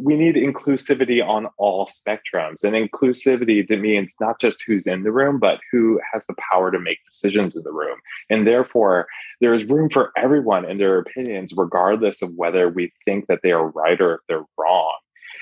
we 0.00 0.16
need 0.16 0.34
inclusivity 0.34 1.24
on 1.24 1.46
all 1.58 1.86
spectrums 1.86 2.64
and 2.64 2.74
inclusivity 2.74 3.66
that 3.68 3.78
means 3.78 4.14
not 4.18 4.40
just 4.40 4.62
who's 4.66 4.86
in 4.86 5.02
the 5.02 5.12
room 5.12 5.38
but 5.38 5.60
who 5.70 6.00
has 6.12 6.24
the 6.26 6.34
power 6.50 6.72
to 6.72 6.80
make 6.80 6.98
decisions 7.08 7.54
in 7.54 7.62
the 7.62 7.72
room. 7.72 7.98
And 8.30 8.46
therefore 8.46 9.06
there 9.40 9.54
is 9.54 9.64
room 9.64 9.90
for 9.90 10.12
everyone 10.16 10.64
and 10.64 10.80
their 10.80 10.98
opinions 10.98 11.52
regardless 11.56 12.22
of 12.22 12.34
whether 12.34 12.68
we 12.68 12.92
think 13.04 13.26
that 13.26 13.40
they 13.42 13.52
are 13.52 13.68
right 13.68 14.00
or 14.00 14.14
if 14.14 14.20
they're 14.28 14.46
wrong 14.58 14.96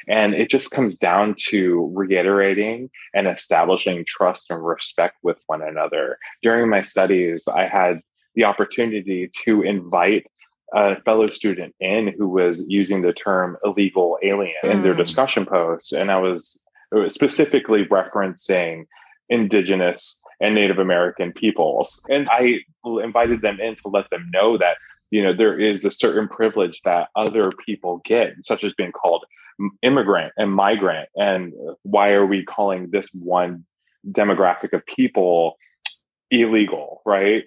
and 0.09 0.35
it 0.35 0.51
just 0.51 0.71
comes 0.71 0.97
down 0.97 1.35
to 1.49 1.93
reiterating 1.95 2.91
and 3.15 3.27
establishing 3.27 4.05
trust 4.07 4.51
and 4.51 4.65
respect 4.65 5.17
with 5.23 5.39
one 5.47 5.63
another. 5.63 6.19
During 6.43 6.71
my 6.71 6.83
studies, 6.83 7.47
I 7.47 7.67
had 7.67 8.01
the 8.35 8.45
opportunity 8.45 9.31
to 9.45 9.63
invite 9.63 10.27
a 10.75 11.01
fellow 11.03 11.29
student 11.31 11.75
in 11.81 12.15
who 12.19 12.29
was 12.29 12.65
using 12.69 13.03
the 13.03 13.13
term 13.13 13.57
illegal 13.65 14.19
alien 14.23 14.55
mm. 14.65 14.71
in 14.71 14.83
their 14.83 14.93
hmm. 14.93 15.01
discussion 15.01 15.47
post. 15.47 15.93
And 15.93 16.11
I 16.11 16.19
was 16.19 16.61
specifically 17.09 17.85
referencing 17.87 18.85
indigenous 19.29 20.21
and 20.41 20.55
Native 20.55 20.79
American 20.79 21.33
peoples. 21.33 22.03
And 22.09 22.29
I 22.31 22.61
invited 23.03 23.43
them 23.43 23.61
in 23.61 23.77
to 23.77 23.89
let 23.89 24.09
them 24.11 24.31
know 24.33 24.59
that 24.59 24.77
you 25.11 25.23
know 25.23 25.35
there 25.35 25.59
is 25.59 25.85
a 25.85 25.91
certain 25.91 26.29
privilege 26.29 26.83
that 26.85 27.09
other 27.17 27.53
people 27.65 28.03
get 28.05 28.35
such 28.43 28.63
as 28.63 28.73
being 28.75 28.93
called 28.93 29.25
immigrant 29.83 30.33
and 30.37 30.53
migrant 30.53 31.09
and 31.17 31.53
why 31.83 32.11
are 32.11 32.27
we 32.27 32.45
calling 32.45 32.91
this 32.91 33.09
one 33.13 33.65
demographic 34.07 34.73
of 34.73 34.85
people 34.87 35.57
illegal 36.31 37.03
right 37.05 37.45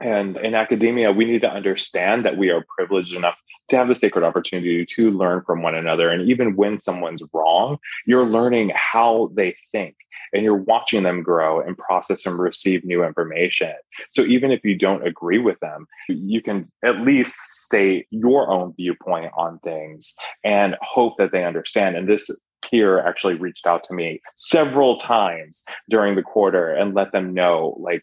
and 0.00 0.36
in 0.38 0.54
academia 0.54 1.12
we 1.12 1.24
need 1.24 1.40
to 1.40 1.50
understand 1.50 2.24
that 2.24 2.36
we 2.36 2.50
are 2.50 2.64
privileged 2.76 3.12
enough 3.12 3.36
to 3.68 3.76
have 3.76 3.88
the 3.88 3.94
sacred 3.94 4.24
opportunity 4.24 4.86
to 4.86 5.10
learn 5.10 5.42
from 5.42 5.62
one 5.62 5.74
another 5.74 6.10
and 6.10 6.28
even 6.28 6.56
when 6.56 6.80
someone's 6.80 7.22
wrong 7.32 7.78
you're 8.06 8.26
learning 8.26 8.72
how 8.74 9.30
they 9.34 9.56
think 9.72 9.96
and 10.32 10.42
you're 10.42 10.56
watching 10.56 11.02
them 11.02 11.22
grow 11.22 11.60
and 11.60 11.76
process 11.76 12.26
and 12.26 12.38
receive 12.38 12.84
new 12.84 13.04
information. 13.04 13.72
So 14.10 14.22
even 14.22 14.50
if 14.50 14.64
you 14.64 14.76
don't 14.76 15.06
agree 15.06 15.38
with 15.38 15.58
them, 15.60 15.86
you 16.08 16.42
can 16.42 16.70
at 16.84 17.00
least 17.00 17.38
state 17.38 18.06
your 18.10 18.50
own 18.50 18.74
viewpoint 18.76 19.32
on 19.36 19.58
things 19.60 20.14
and 20.44 20.76
hope 20.82 21.16
that 21.18 21.32
they 21.32 21.44
understand. 21.44 21.96
And 21.96 22.08
this 22.08 22.30
peer 22.70 23.04
actually 23.06 23.34
reached 23.34 23.66
out 23.66 23.84
to 23.84 23.94
me 23.94 24.20
several 24.36 24.98
times 24.98 25.64
during 25.88 26.14
the 26.14 26.22
quarter 26.22 26.72
and 26.72 26.94
let 26.94 27.12
them 27.12 27.34
know 27.34 27.76
like 27.80 28.02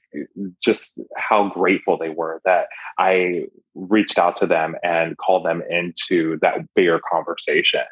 just 0.64 1.00
how 1.18 1.50
grateful 1.50 1.98
they 1.98 2.10
were 2.10 2.42
that 2.46 2.68
I 2.98 3.46
reached 3.74 4.18
out 4.18 4.38
to 4.38 4.48
them 4.48 4.76
and 4.84 5.18
called 5.18 5.46
them 5.46 5.62
into 5.70 6.38
that 6.42 6.56
bigger 6.76 7.00
conversation. 7.12 7.84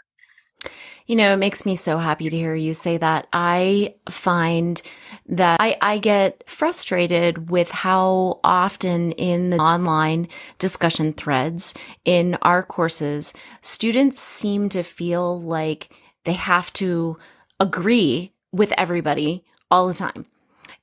You 1.06 1.18
know, 1.18 1.34
it 1.34 1.38
makes 1.38 1.66
me 1.66 1.76
so 1.76 1.98
happy 1.98 2.30
to 2.30 2.36
hear 2.36 2.56
you 2.56 2.74
say 2.74 2.98
that. 2.98 3.28
I 3.34 3.96
find 4.10 4.82
that 5.28 5.60
I, 5.60 5.76
I 5.82 5.98
get 5.98 6.44
frustrated 6.48 7.50
with 7.50 7.72
how 7.72 8.40
often 8.44 9.12
in 9.14 9.50
the 9.50 9.58
online 9.58 10.30
discussion 10.60 11.12
threads 11.12 11.74
in 12.06 12.36
our 12.42 12.64
courses, 12.64 13.34
students 13.62 14.22
seem 14.22 14.70
to 14.70 14.82
feel 14.82 15.42
like 15.42 15.90
they 16.24 16.34
have 16.34 16.72
to 16.74 17.18
agree 17.60 18.34
with 18.52 18.74
everybody 18.78 19.44
all 19.70 19.88
the 19.88 19.94
time. 19.94 20.26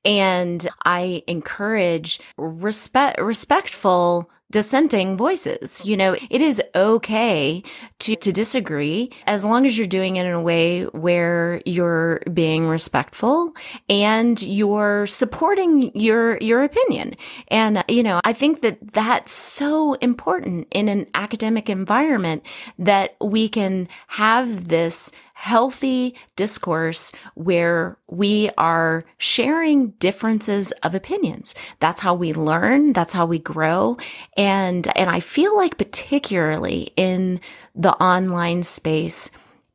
And 0.05 0.67
I 0.85 1.23
encourage 1.27 2.21
respect, 2.37 3.21
respectful 3.21 4.31
dissenting 4.51 5.17
voices. 5.17 5.85
You 5.85 5.97
know, 5.97 6.17
it 6.29 6.41
is 6.41 6.61
okay 6.75 7.63
to, 8.01 8.17
to 8.17 8.33
disagree 8.33 9.11
as 9.27 9.45
long 9.45 9.65
as 9.65 9.79
you're 9.79 9.87
doing 9.87 10.17
it 10.17 10.27
in 10.27 10.33
a 10.33 10.43
way 10.43 10.85
where 10.87 11.63
you're 11.65 12.21
being 12.33 12.67
respectful 12.69 13.55
and 13.89 14.41
you're 14.43 15.07
supporting 15.07 15.97
your, 15.97 16.37
your 16.39 16.65
opinion. 16.65 17.15
And, 17.49 17.79
uh, 17.79 17.85
you 17.89 18.03
know, 18.03 18.21
I 18.25 18.33
think 18.33 18.63
that 18.63 18.93
that's 18.93 19.33
so 19.33 19.95
important 19.95 20.67
in 20.73 20.89
an 20.89 21.07
academic 21.15 21.71
environment 21.71 22.45
that 22.79 23.17
we 23.21 23.49
can 23.49 23.89
have 24.09 24.69
this 24.69 25.13
healthy 25.41 26.15
discourse 26.37 27.13
where 27.35 27.97
we 28.09 28.51
are 28.59 29.03
sharing 29.17 29.89
differences 29.93 30.71
of 30.83 30.95
opinions. 30.95 31.55
That's 31.79 32.03
how 32.03 32.13
we 32.13 32.35
learn. 32.35 32.93
That's 32.93 33.15
how 33.15 33.25
we 33.25 33.39
grow. 33.39 33.97
And, 34.37 34.87
and 34.95 35.09
I 35.09 35.21
feel 35.21 35.57
like 35.57 35.79
particularly 35.79 36.93
in 36.95 37.41
the 37.75 37.95
online 37.95 38.65
space, 38.65 39.31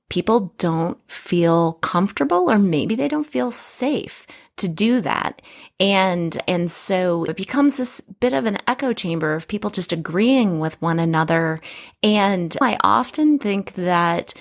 people 0.08 0.54
don't 0.60 1.00
feel 1.10 1.74
comfortable 1.82 2.52
or 2.52 2.60
maybe 2.60 2.94
they 2.94 3.08
don't 3.08 3.24
feel 3.24 3.50
safe 3.50 4.28
to 4.58 4.68
do 4.68 5.02
that. 5.02 5.42
And, 5.80 6.42
and 6.48 6.70
so 6.70 7.24
it 7.24 7.36
becomes 7.36 7.78
this 7.78 8.02
bit 8.02 8.34
of 8.34 8.46
an 8.46 8.60
echo 8.68 8.94
chamber 8.94 9.34
of 9.34 9.48
people 9.48 9.72
just 9.72 9.92
agreeing 9.92 10.60
with 10.60 10.80
one 10.80 11.00
another. 11.00 11.58
And 12.04 12.56
I 12.62 12.78
often 12.84 13.40
think 13.40 13.74
that 13.74 14.36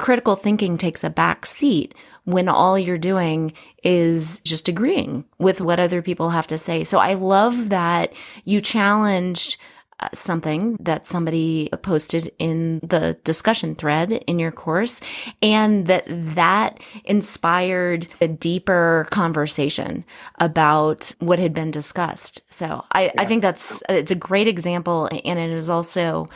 critical 0.00 0.34
thinking 0.34 0.78
takes 0.78 1.04
a 1.04 1.10
back 1.10 1.44
seat 1.44 1.94
when 2.24 2.48
all 2.48 2.78
you're 2.78 2.96
doing 2.96 3.52
is 3.84 4.40
just 4.40 4.66
agreeing 4.66 5.24
with 5.38 5.60
what 5.60 5.78
other 5.78 6.00
people 6.00 6.30
have 6.30 6.46
to 6.46 6.56
say. 6.56 6.82
So 6.84 6.98
I 6.98 7.14
love 7.14 7.68
that 7.68 8.14
you 8.44 8.62
challenged 8.62 9.58
uh, 10.00 10.08
something 10.14 10.78
that 10.80 11.06
somebody 11.06 11.68
posted 11.82 12.32
in 12.38 12.80
the 12.82 13.18
discussion 13.24 13.74
thread 13.74 14.12
in 14.26 14.38
your 14.38 14.50
course 14.50 15.02
and 15.42 15.86
that 15.86 16.04
that 16.08 16.80
inspired 17.04 18.06
a 18.22 18.28
deeper 18.28 19.06
conversation 19.10 20.02
about 20.38 21.14
what 21.18 21.38
had 21.38 21.52
been 21.52 21.70
discussed. 21.70 22.40
So 22.48 22.80
I, 22.92 23.04
yeah. 23.04 23.12
I 23.18 23.26
think 23.26 23.42
that's, 23.42 23.82
it's 23.90 24.10
a 24.10 24.14
great 24.14 24.48
example 24.48 25.10
and 25.26 25.38
it 25.38 25.50
is 25.50 25.68
also 25.68 26.26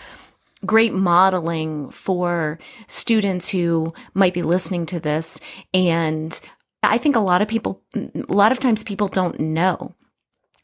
great 0.65 0.93
modeling 0.93 1.91
for 1.91 2.59
students 2.87 3.49
who 3.49 3.93
might 4.15 4.35
be 4.35 4.43
listening 4.43 4.87
to 4.87 5.01
this. 5.01 5.41
And 5.73 6.39
I 6.83 6.99
think 6.99 7.17
a 7.17 7.21
lot 7.21 7.43
of 7.43 7.49
people, 7.49 7.83
a 7.95 8.33
lot 8.33 8.53
of 8.53 8.61
times 8.61 8.83
people 8.83 9.09
don't 9.09 9.41
know 9.41 9.95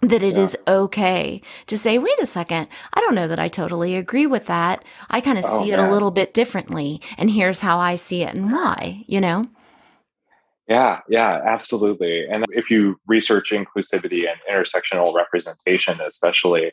that 0.02 0.22
it 0.22 0.34
yeah. 0.34 0.40
is 0.40 0.56
okay 0.66 1.42
to 1.66 1.76
say, 1.76 1.98
wait 1.98 2.18
a 2.20 2.26
second, 2.26 2.68
I 2.94 3.00
don't 3.00 3.14
know 3.14 3.28
that 3.28 3.38
I 3.38 3.48
totally 3.48 3.96
agree 3.96 4.26
with 4.26 4.46
that. 4.46 4.82
I 5.10 5.20
kind 5.20 5.38
of 5.38 5.44
oh, 5.46 5.60
see 5.60 5.72
it 5.72 5.78
a 5.78 5.90
little 5.90 6.10
bit 6.10 6.32
differently. 6.32 7.02
And 7.18 7.30
here's 7.30 7.60
how 7.60 7.78
I 7.78 7.96
see 7.96 8.22
it 8.22 8.34
and 8.34 8.50
why, 8.50 9.04
you 9.06 9.20
know? 9.20 9.44
Yeah, 10.68 11.00
yeah, 11.08 11.40
absolutely. 11.44 12.26
And 12.30 12.46
if 12.50 12.70
you 12.70 12.98
research 13.06 13.50
inclusivity 13.50 14.24
and 14.30 14.38
intersectional 14.50 15.14
representation, 15.14 15.98
especially, 16.06 16.72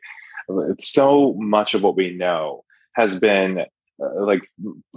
so 0.81 1.33
much 1.37 1.73
of 1.73 1.81
what 1.81 1.97
we 1.97 2.11
know 2.11 2.63
has 2.97 3.17
been 3.17 3.59
uh, 3.59 4.25
like 4.25 4.41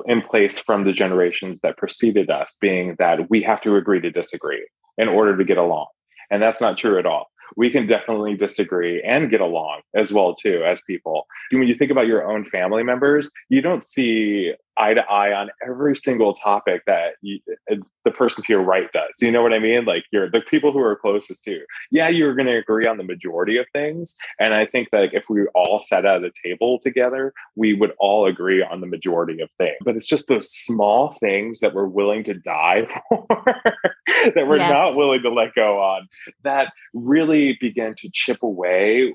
in 0.07 0.23
place 0.23 0.59
from 0.59 0.85
the 0.85 0.93
generations 0.93 1.61
that 1.63 1.77
preceded 1.77 2.31
us 2.31 2.57
being 2.61 2.97
that 2.99 3.31
we 3.31 3.43
have 3.43 3.61
to 3.63 3.77
agree 3.77 4.01
to 4.01 4.11
disagree 4.11 4.67
in 4.99 5.09
order 5.09 5.37
to 5.37 5.45
get 5.45 5.59
along. 5.59 5.87
And 6.31 6.43
that's 6.43 6.61
not 6.61 6.79
true 6.79 6.99
at 6.99 7.07
all. 7.07 7.27
We 7.57 7.71
can 7.71 7.87
definitely 7.87 8.37
disagree 8.37 9.03
and 9.03 9.31
get 9.31 9.41
along 9.41 9.81
as 9.95 10.13
well 10.13 10.35
too 10.35 10.63
as 10.65 10.81
people. 10.87 11.27
When 11.51 11.67
you 11.67 11.75
think 11.77 11.91
about 11.91 12.07
your 12.07 12.31
own 12.31 12.45
family 12.47 12.83
members 12.83 13.31
you 13.49 13.61
don't 13.61 13.85
see 13.85 14.55
eye 14.81 14.95
to 14.95 15.03
eye 15.03 15.33
on 15.33 15.51
every 15.67 15.95
single 15.95 16.35
topic 16.35 16.83
that 16.87 17.15
you, 17.23 17.39
uh, 17.71 17.77
the 18.05 18.11
person 18.11 18.43
to 18.43 18.53
your 18.53 18.63
right 18.63 18.91
does. 18.93 19.21
You 19.21 19.31
know 19.31 19.43
what 19.43 19.53
I 19.53 19.59
mean? 19.59 19.85
Like 19.85 20.05
you're 20.11 20.31
the 20.31 20.41
people 20.41 20.73
who 20.73 20.81
are 20.81 20.97
closest 20.97 21.45
to 21.45 21.51
you. 21.51 21.67
Yeah, 21.91 22.09
you're 22.09 22.35
going 22.35 22.47
to 22.47 22.57
agree 22.57 22.87
on 22.87 22.97
the 22.97 23.05
majority 23.05 23.59
of 23.59 23.67
things. 23.73 24.17
And 24.39 24.55
I 24.55 24.67
think 24.67 24.89
that 24.93 25.11
if 25.13 25.25
we 25.29 25.47
all 25.55 25.83
sat 25.83 26.07
at 26.07 26.25
a 26.25 26.31
table 26.43 26.79
together, 26.83 27.33
we 27.57 27.75
would 27.75 27.93
all 27.99 28.27
agree 28.27 28.63
on 28.63 28.81
the 28.81 28.87
majority 28.87 29.41
of 29.43 29.51
things. 29.59 29.77
But 29.85 29.97
it's 29.97 30.09
just 30.09 30.29
those 30.29 30.51
small 30.51 31.17
things 31.21 31.61
that 31.61 31.75
we're 31.75 31.87
willing 31.87 32.25
to 32.25 32.35
die 32.35 32.87
for, 33.09 33.27
that 33.29 34.47
we're 34.49 34.57
yes. 34.57 34.73
not 34.73 34.97
willing 34.97 35.23
to 35.23 35.31
let 35.31 35.55
go 35.55 35.79
on, 35.81 36.09
that 36.43 36.73
really 36.95 37.59
begin 37.61 37.95
to 37.99 38.11
chip 38.13 38.43
away 38.43 39.15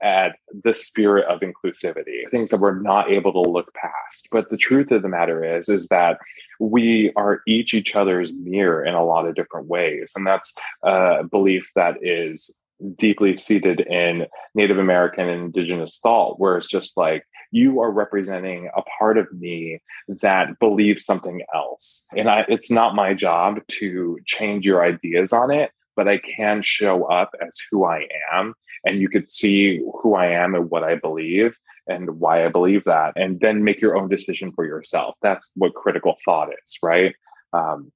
at 0.00 0.36
the 0.64 0.74
spirit 0.74 1.26
of 1.26 1.40
inclusivity, 1.40 2.28
things 2.30 2.50
that 2.50 2.60
we're 2.60 2.80
not 2.80 3.10
able 3.10 3.32
to 3.32 3.50
look 3.50 3.72
past. 3.74 4.28
But 4.30 4.50
the 4.50 4.56
truth 4.56 4.90
of 4.90 5.02
the 5.02 5.08
matter 5.08 5.44
is, 5.44 5.68
is 5.68 5.88
that 5.88 6.18
we 6.58 7.12
are 7.16 7.40
each 7.46 7.74
each 7.74 7.94
other's 7.94 8.32
mirror 8.32 8.84
in 8.84 8.94
a 8.94 9.04
lot 9.04 9.26
of 9.26 9.34
different 9.34 9.66
ways. 9.66 10.12
And 10.16 10.26
that's 10.26 10.54
a 10.82 11.24
belief 11.24 11.70
that 11.76 11.96
is 12.02 12.54
deeply 12.96 13.36
seated 13.36 13.80
in 13.80 14.26
Native 14.54 14.78
American 14.78 15.28
and 15.28 15.44
Indigenous 15.46 15.98
thought, 15.98 16.38
where 16.38 16.58
it's 16.58 16.68
just 16.68 16.96
like, 16.96 17.24
you 17.50 17.80
are 17.80 17.90
representing 17.90 18.68
a 18.76 18.82
part 18.98 19.16
of 19.16 19.32
me 19.32 19.80
that 20.08 20.58
believes 20.58 21.04
something 21.04 21.42
else. 21.54 22.04
And 22.14 22.28
I, 22.28 22.44
it's 22.48 22.70
not 22.70 22.94
my 22.94 23.14
job 23.14 23.60
to 23.68 24.18
change 24.26 24.66
your 24.66 24.84
ideas 24.84 25.32
on 25.32 25.50
it, 25.50 25.70
but 25.96 26.06
I 26.06 26.18
can 26.18 26.62
show 26.62 27.04
up 27.04 27.30
as 27.40 27.58
who 27.70 27.84
I 27.84 28.06
am 28.32 28.54
and 28.84 29.00
you 29.00 29.08
could 29.08 29.28
see 29.28 29.82
who 30.02 30.14
I 30.14 30.26
am 30.26 30.54
and 30.54 30.70
what 30.70 30.84
I 30.84 30.94
believe 30.94 31.56
and 31.88 32.18
why 32.18 32.44
I 32.44 32.48
believe 32.48 32.84
that, 32.84 33.12
and 33.16 33.38
then 33.40 33.62
make 33.62 33.80
your 33.80 33.96
own 33.96 34.08
decision 34.08 34.52
for 34.52 34.64
yourself. 34.64 35.16
That's 35.22 35.48
what 35.54 35.74
critical 35.74 36.16
thought 36.24 36.48
is, 36.64 36.78
right? 36.82 37.14
Um, 37.52 37.92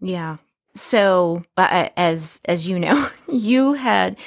yeah. 0.00 0.38
So, 0.74 1.42
uh, 1.56 1.88
as 1.96 2.40
as 2.46 2.66
you 2.66 2.78
know, 2.78 3.08
you 3.28 3.74
had 3.74 4.18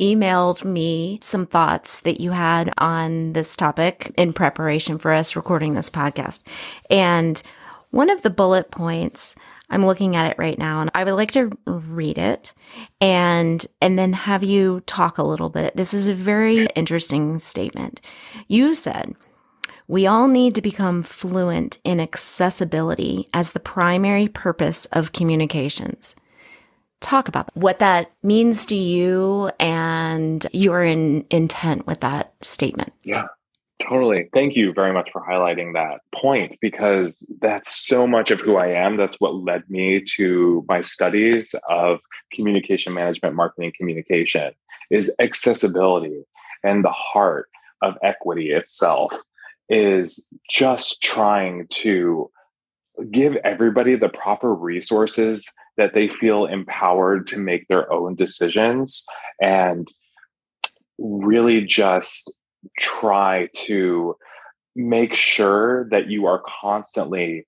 emailed 0.00 0.64
me 0.64 1.18
some 1.22 1.46
thoughts 1.46 2.00
that 2.00 2.20
you 2.20 2.32
had 2.32 2.72
on 2.78 3.34
this 3.34 3.54
topic 3.54 4.12
in 4.16 4.32
preparation 4.32 4.98
for 4.98 5.12
us 5.12 5.36
recording 5.36 5.74
this 5.74 5.90
podcast, 5.90 6.40
and 6.90 7.42
one 7.90 8.08
of 8.08 8.22
the 8.22 8.30
bullet 8.30 8.70
points 8.70 9.36
I'm 9.72 9.86
looking 9.86 10.14
at 10.14 10.30
it 10.30 10.38
right 10.38 10.58
now 10.58 10.80
and 10.80 10.90
I 10.94 11.02
would 11.02 11.14
like 11.14 11.32
to 11.32 11.50
read 11.66 12.18
it 12.18 12.52
and 13.00 13.66
and 13.80 13.98
then 13.98 14.12
have 14.12 14.44
you 14.44 14.80
talk 14.86 15.18
a 15.18 15.24
little 15.24 15.48
bit. 15.48 15.74
This 15.76 15.94
is 15.94 16.06
a 16.06 16.14
very 16.14 16.66
interesting 16.76 17.38
statement. 17.38 18.00
You 18.48 18.74
said 18.74 19.16
we 19.88 20.06
all 20.06 20.28
need 20.28 20.54
to 20.54 20.62
become 20.62 21.02
fluent 21.02 21.78
in 21.84 22.00
accessibility 22.00 23.28
as 23.34 23.52
the 23.52 23.60
primary 23.60 24.28
purpose 24.28 24.86
of 24.86 25.12
communications. 25.12 26.14
talk 27.00 27.28
about 27.28 27.50
what 27.54 27.78
that 27.80 28.12
means 28.22 28.64
to 28.66 28.76
you 28.76 29.50
and 29.58 30.46
your 30.52 30.82
in, 30.82 31.26
intent 31.30 31.86
with 31.86 32.00
that 32.00 32.32
statement. 32.42 32.92
Yeah. 33.02 33.26
Totally. 33.82 34.28
Thank 34.32 34.54
you 34.54 34.72
very 34.72 34.92
much 34.92 35.10
for 35.12 35.26
highlighting 35.28 35.72
that 35.74 36.00
point 36.12 36.56
because 36.60 37.26
that's 37.40 37.74
so 37.74 38.06
much 38.06 38.30
of 38.30 38.40
who 38.40 38.56
I 38.56 38.68
am. 38.68 38.96
That's 38.96 39.16
what 39.18 39.34
led 39.34 39.68
me 39.68 40.04
to 40.16 40.64
my 40.68 40.82
studies 40.82 41.54
of 41.68 41.98
communication 42.32 42.94
management, 42.94 43.34
marketing 43.34 43.72
communication 43.76 44.52
is 44.90 45.12
accessibility 45.18 46.22
and 46.62 46.84
the 46.84 46.92
heart 46.92 47.48
of 47.82 47.94
equity 48.04 48.52
itself 48.52 49.12
is 49.68 50.24
just 50.48 51.02
trying 51.02 51.66
to 51.68 52.30
give 53.10 53.34
everybody 53.36 53.96
the 53.96 54.10
proper 54.10 54.54
resources 54.54 55.50
that 55.76 55.94
they 55.94 56.08
feel 56.08 56.44
empowered 56.44 57.26
to 57.26 57.38
make 57.38 57.66
their 57.66 57.90
own 57.92 58.14
decisions 58.14 59.04
and 59.40 59.88
really 60.98 61.62
just 61.62 62.32
try 62.78 63.48
to 63.66 64.16
make 64.74 65.14
sure 65.14 65.88
that 65.90 66.08
you 66.08 66.26
are 66.26 66.42
constantly 66.60 67.46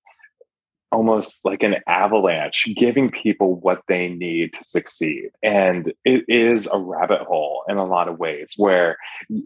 almost 0.92 1.40
like 1.44 1.62
an 1.62 1.76
avalanche 1.88 2.68
giving 2.76 3.10
people 3.10 3.56
what 3.56 3.80
they 3.88 4.08
need 4.08 4.52
to 4.54 4.62
succeed. 4.62 5.30
And 5.42 5.92
it 6.04 6.24
is 6.28 6.68
a 6.72 6.78
rabbit 6.78 7.22
hole 7.22 7.64
in 7.68 7.78
a 7.78 7.86
lot 7.86 8.08
of 8.08 8.18
ways 8.18 8.54
where 8.56 8.96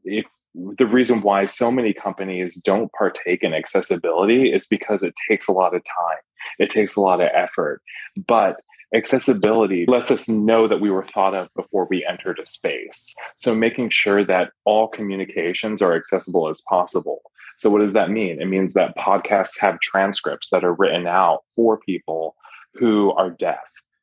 if 0.04 0.26
the 0.54 0.87
reason 0.87 1.22
why 1.22 1.46
so 1.46 1.70
many 1.70 1.92
companies 1.92 2.57
don't 2.57 2.92
partake 2.92 3.42
in 3.42 3.54
accessibility 3.54 4.52
is 4.52 4.66
because 4.66 5.02
it 5.02 5.14
takes 5.28 5.48
a 5.48 5.52
lot 5.52 5.74
of 5.74 5.83
time. 5.85 6.18
It 6.59 6.70
takes 6.70 6.96
a 6.96 7.00
lot 7.00 7.20
of 7.20 7.28
effort. 7.33 7.81
But 8.26 8.61
accessibility 8.94 9.85
lets 9.87 10.11
us 10.11 10.29
know 10.29 10.66
that 10.66 10.81
we 10.81 10.90
were 10.90 11.07
thought 11.12 11.35
of 11.35 11.48
before 11.55 11.87
we 11.90 12.07
entered 12.09 12.38
a 12.38 12.46
space. 12.46 13.14
So 13.37 13.55
making 13.55 13.90
sure 13.90 14.24
that 14.24 14.53
all 14.64 14.88
communications 14.88 15.83
are 15.83 15.94
accessible 15.94 16.48
as 16.48 16.62
possible. 16.62 17.20
So 17.59 17.70
what 17.70 17.81
does 17.81 17.92
that 17.92 18.11
mean? 18.11 18.40
It 18.40 18.46
means 18.46 18.74
that 18.74 18.96
podcasts 18.96 19.59
have 19.59 19.81
transcripts 19.81 20.51
that 20.51 20.64
are 20.64 20.74
written 20.74 21.07
out 21.07 21.40
for 21.57 21.79
people 21.79 22.37
who 22.74 23.12
are 23.12 23.31
deaf. 23.31 23.59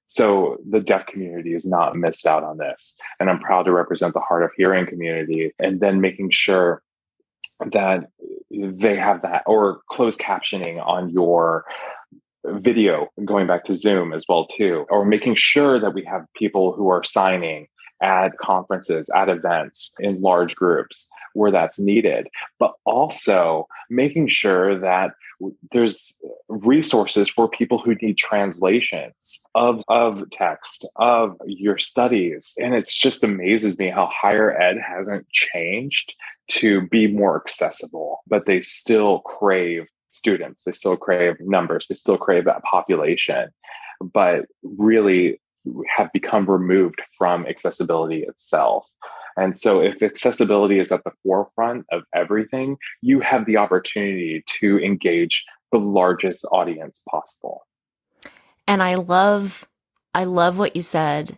So 0.08 0.58
the 0.70 0.82
deaf 0.82 1.08
community 1.08 1.56
is 1.56 1.66
not 1.66 1.96
missed 1.96 2.28
out 2.28 2.44
on 2.44 2.58
this. 2.58 2.96
And 3.20 3.30
I'm 3.30 3.40
proud 3.40 3.64
to 3.64 3.72
represent 3.72 4.14
the 4.14 4.20
hard 4.20 4.44
of 4.44 4.52
hearing 4.56 4.86
community 4.86 5.52
and 5.58 5.80
then 5.80 6.02
making 6.02 6.30
sure 6.32 6.84
that 7.72 8.08
they 8.52 8.98
have 8.98 9.22
that 9.22 9.44
or 9.48 9.80
closed 9.90 10.20
captioning 10.20 10.86
on 10.86 11.10
your 11.10 11.64
video 12.54 13.10
going 13.24 13.48
back 13.48 13.66
to 13.66 13.78
zoom 13.78 14.14
as 14.14 14.26
well 14.28 14.46
too 14.48 14.86
or 14.90 15.06
making 15.06 15.36
sure 15.36 15.80
that 15.80 15.94
we 15.94 16.04
have 16.04 16.26
people 16.36 16.74
who 16.74 16.90
are 16.90 17.04
signing 17.04 17.68
at 18.02 18.38
conferences, 18.38 19.10
at 19.16 19.30
events, 19.30 19.94
in 20.00 20.22
large 20.22 20.56
groups 20.56 21.08
where 21.34 21.52
that's 21.52 21.80
needed, 21.80 22.28
but 22.60 22.74
also 22.86 23.68
making 23.90 24.28
sure 24.28 24.78
that 24.80 25.12
there's 25.72 26.14
resources 26.48 27.30
for 27.30 27.50
people 27.50 27.78
who 27.78 27.96
need 28.02 28.18
translations 28.18 29.42
of, 29.54 29.84
of 29.88 30.24
text, 30.32 30.88
of 30.96 31.38
your 31.46 31.78
studies. 31.78 32.54
And 32.58 32.74
it 32.74 32.88
just 32.88 33.24
amazes 33.24 33.78
me 33.78 33.90
how 33.90 34.10
higher 34.14 34.58
ed 34.60 34.78
hasn't 34.78 35.28
changed 35.30 36.14
to 36.48 36.88
be 36.88 37.08
more 37.08 37.42
accessible, 37.46 38.20
but 38.28 38.46
they 38.46 38.62
still 38.62 39.20
crave 39.20 39.88
students, 40.16 40.64
they 40.64 40.72
still 40.72 40.98
crave 40.98 41.36
numbers, 41.40 41.88
they 41.88 41.96
still 41.96 42.18
crave 42.18 42.46
that 42.46 42.64
population. 42.64 43.50
But 44.02 44.46
really, 44.64 45.40
have 45.88 46.12
become 46.14 46.46
removed 46.50 47.02
from 47.18 47.46
accessibility 47.48 48.24
itself. 48.24 48.86
And 49.38 49.60
so, 49.60 49.82
if 49.82 50.02
accessibility 50.02 50.80
is 50.80 50.92
at 50.92 51.04
the 51.04 51.12
forefront 51.24 51.86
of 51.92 52.04
everything, 52.14 52.78
you 53.02 53.20
have 53.20 53.46
the 53.46 53.58
opportunity 53.58 54.44
to 54.60 54.80
engage 54.80 55.44
the 55.72 55.80
largest 55.80 56.46
audience 56.52 57.02
possible. 57.10 57.66
And 58.68 58.82
I 58.82 58.96
love, 58.96 59.68
I 60.14 60.24
love 60.24 60.58
what 60.58 60.76
you 60.76 60.82
said. 60.82 61.38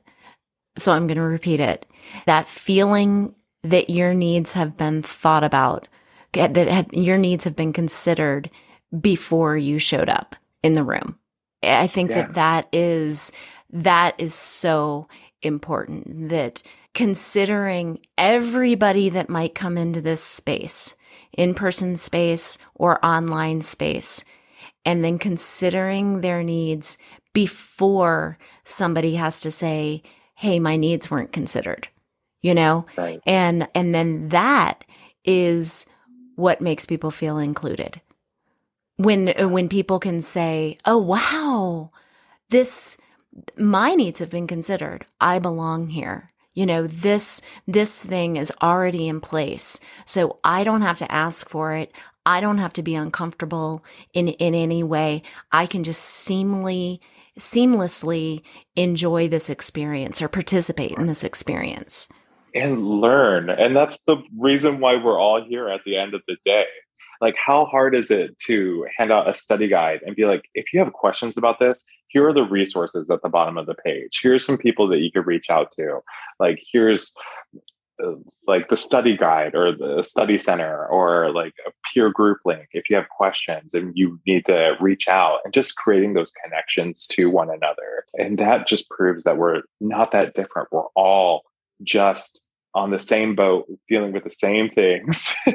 So 0.77 0.93
I'm 0.93 1.07
going 1.07 1.17
to 1.17 1.23
repeat 1.23 1.59
it. 1.59 1.87
That 2.27 2.47
feeling 2.47 3.33
that 3.63 3.89
your 3.89 4.13
needs 4.13 4.53
have 4.53 4.77
been 4.77 5.01
thought 5.01 5.43
about, 5.43 5.87
that 6.33 6.93
your 6.93 7.17
needs 7.17 7.43
have 7.45 7.55
been 7.55 7.73
considered 7.73 8.51
before 8.99 9.57
you 9.57 9.79
showed 9.79 10.09
up 10.09 10.35
in 10.63 10.73
the 10.73 10.83
room. 10.83 11.17
I 11.63 11.87
think 11.87 12.11
yeah. 12.11 12.23
that 12.23 12.33
that 12.35 12.67
is 12.71 13.31
that 13.69 14.15
is 14.17 14.33
so 14.33 15.07
important 15.41 16.29
that 16.29 16.63
considering 16.93 17.99
everybody 18.17 19.09
that 19.09 19.29
might 19.29 19.53
come 19.53 19.77
into 19.77 20.01
this 20.01 20.23
space, 20.23 20.95
in 21.37 21.53
person 21.53 21.97
space 21.97 22.57
or 22.75 23.03
online 23.05 23.61
space, 23.61 24.23
and 24.85 25.03
then 25.03 25.19
considering 25.19 26.21
their 26.21 26.41
needs 26.41 26.97
before 27.33 28.37
somebody 28.63 29.15
has 29.15 29.39
to 29.41 29.51
say, 29.51 30.01
Hey, 30.35 30.59
my 30.59 30.75
needs 30.75 31.11
weren't 31.11 31.31
considered, 31.31 31.87
you 32.41 32.53
know? 32.53 32.85
Right. 32.95 33.21
And, 33.25 33.67
and 33.75 33.93
then 33.93 34.29
that 34.29 34.83
is 35.25 35.85
what 36.35 36.61
makes 36.61 36.85
people 36.85 37.11
feel 37.11 37.37
included. 37.37 38.01
When, 38.97 39.33
when 39.51 39.69
people 39.69 39.99
can 39.99 40.21
say, 40.21 40.77
Oh, 40.85 40.97
wow, 40.97 41.91
this, 42.49 42.97
my 43.57 43.95
needs 43.95 44.19
have 44.19 44.29
been 44.29 44.47
considered. 44.47 45.05
I 45.21 45.39
belong 45.39 45.89
here. 45.89 46.31
You 46.53 46.65
know, 46.65 46.87
this, 46.87 47.41
this 47.67 48.03
thing 48.03 48.35
is 48.35 48.51
already 48.63 49.07
in 49.07 49.21
place. 49.21 49.79
So 50.05 50.39
I 50.43 50.63
don't 50.63 50.81
have 50.81 50.97
to 50.97 51.11
ask 51.11 51.47
for 51.47 51.73
it. 51.73 51.91
I 52.25 52.41
don't 52.41 52.57
have 52.57 52.73
to 52.73 52.81
be 52.81 52.95
uncomfortable 52.95 53.85
in, 54.11 54.29
in 54.29 54.55
any 54.55 54.81
way. 54.81 55.21
I 55.51 55.67
can 55.67 55.83
just 55.83 56.27
seamlessly, 56.27 56.99
seamlessly 57.37 58.41
enjoy 58.75 59.27
this 59.27 59.51
experience 59.51 60.19
or 60.19 60.27
participate 60.27 60.91
in 60.91 61.05
this 61.05 61.23
experience. 61.23 62.09
And 62.55 62.83
learn. 62.83 63.51
And 63.51 63.75
that's 63.75 63.99
the 64.07 64.17
reason 64.35 64.79
why 64.79 64.95
we're 64.95 65.19
all 65.19 65.45
here 65.47 65.69
at 65.69 65.81
the 65.85 65.95
end 65.95 66.15
of 66.15 66.21
the 66.27 66.37
day 66.43 66.65
like 67.21 67.35
how 67.43 67.65
hard 67.65 67.95
is 67.95 68.11
it 68.11 68.37
to 68.39 68.85
hand 68.97 69.11
out 69.11 69.29
a 69.29 69.33
study 69.33 69.67
guide 69.67 70.01
and 70.05 70.15
be 70.15 70.25
like 70.25 70.45
if 70.53 70.73
you 70.73 70.79
have 70.79 70.93
questions 70.93 71.35
about 71.37 71.59
this 71.59 71.83
here 72.07 72.27
are 72.27 72.33
the 72.33 72.43
resources 72.43 73.09
at 73.09 73.21
the 73.21 73.29
bottom 73.29 73.57
of 73.57 73.65
the 73.65 73.75
page. 73.75 74.19
Here's 74.21 74.45
some 74.45 74.57
people 74.57 74.87
that 74.89 74.99
you 74.99 75.11
could 75.11 75.27
reach 75.27 75.49
out 75.49 75.71
to. 75.73 75.99
Like 76.39 76.61
here's 76.71 77.13
uh, 78.03 78.13
like 78.45 78.69
the 78.69 78.77
study 78.77 79.17
guide 79.17 79.55
or 79.55 79.71
the 79.75 80.03
study 80.03 80.39
center 80.39 80.85
or 80.87 81.31
like 81.31 81.53
a 81.67 81.71
peer 81.91 82.09
group 82.11 82.39
link 82.45 82.67
if 82.71 82.89
you 82.89 82.95
have 82.95 83.09
questions 83.09 83.73
and 83.73 83.91
you 83.95 84.19
need 84.25 84.45
to 84.45 84.75
reach 84.79 85.07
out 85.07 85.39
and 85.43 85.53
just 85.53 85.77
creating 85.77 86.13
those 86.13 86.31
connections 86.43 87.07
to 87.07 87.29
one 87.29 87.49
another. 87.49 88.05
And 88.13 88.37
that 88.39 88.67
just 88.67 88.89
proves 88.89 89.23
that 89.23 89.37
we're 89.37 89.63
not 89.81 90.11
that 90.11 90.35
different. 90.35 90.69
We're 90.71 90.83
all 90.95 91.43
just 91.83 92.41
on 92.75 92.91
the 92.91 92.99
same 92.99 93.35
boat, 93.35 93.65
dealing 93.89 94.11
with 94.11 94.23
the 94.23 94.31
same 94.31 94.69
things, 94.69 95.33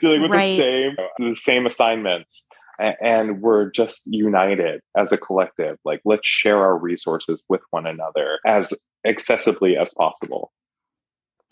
dealing 0.00 0.22
with 0.22 0.30
right. 0.30 0.56
the 0.56 0.62
same 0.62 0.96
the 1.18 1.34
same 1.34 1.66
assignments, 1.66 2.46
and 2.78 3.40
we're 3.40 3.70
just 3.70 4.02
united 4.06 4.80
as 4.96 5.12
a 5.12 5.18
collective. 5.18 5.78
Like, 5.84 6.00
let's 6.04 6.26
share 6.26 6.58
our 6.58 6.76
resources 6.76 7.42
with 7.48 7.62
one 7.70 7.86
another 7.86 8.38
as 8.46 8.72
accessibly 9.06 9.80
as 9.80 9.94
possible. 9.94 10.52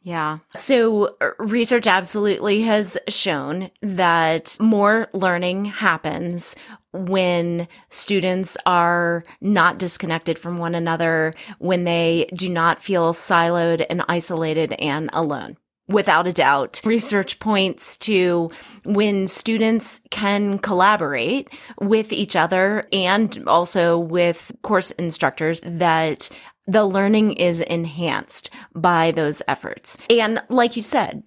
Yeah. 0.02 0.38
So 0.54 1.16
uh, 1.20 1.30
research 1.38 1.86
absolutely 1.86 2.62
has 2.62 2.96
shown 3.08 3.70
that 3.82 4.56
more 4.60 5.08
learning 5.12 5.66
happens 5.66 6.56
when 6.92 7.68
students 7.90 8.56
are 8.66 9.24
not 9.40 9.78
disconnected 9.78 10.38
from 10.38 10.58
one 10.58 10.74
another, 10.74 11.34
when 11.58 11.84
they 11.84 12.28
do 12.34 12.48
not 12.48 12.82
feel 12.82 13.12
siloed 13.12 13.84
and 13.90 14.02
isolated 14.08 14.72
and 14.74 15.10
alone. 15.12 15.56
Without 15.86 16.28
a 16.28 16.32
doubt, 16.32 16.80
research 16.84 17.40
points 17.40 17.96
to 17.96 18.48
when 18.84 19.26
students 19.26 20.00
can 20.10 20.60
collaborate 20.60 21.48
with 21.80 22.12
each 22.12 22.36
other 22.36 22.86
and 22.92 23.42
also 23.48 23.98
with 23.98 24.52
course 24.62 24.92
instructors 24.92 25.60
that 25.64 26.30
the 26.66 26.84
learning 26.84 27.32
is 27.32 27.60
enhanced 27.60 28.50
by 28.74 29.10
those 29.10 29.42
efforts. 29.48 29.98
And 30.08 30.42
like 30.48 30.76
you 30.76 30.82
said, 30.82 31.22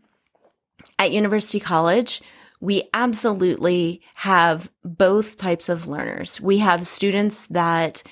at 1.00 1.12
University 1.12 1.60
College, 1.60 2.22
we 2.62 2.88
absolutely 2.94 4.02
have 4.16 4.72
both 4.86 5.36
types 5.36 5.68
of 5.68 5.88
learners. 5.88 6.40
We 6.40 6.60
have 6.60 6.88
students 6.88 7.46
that 7.48 8.04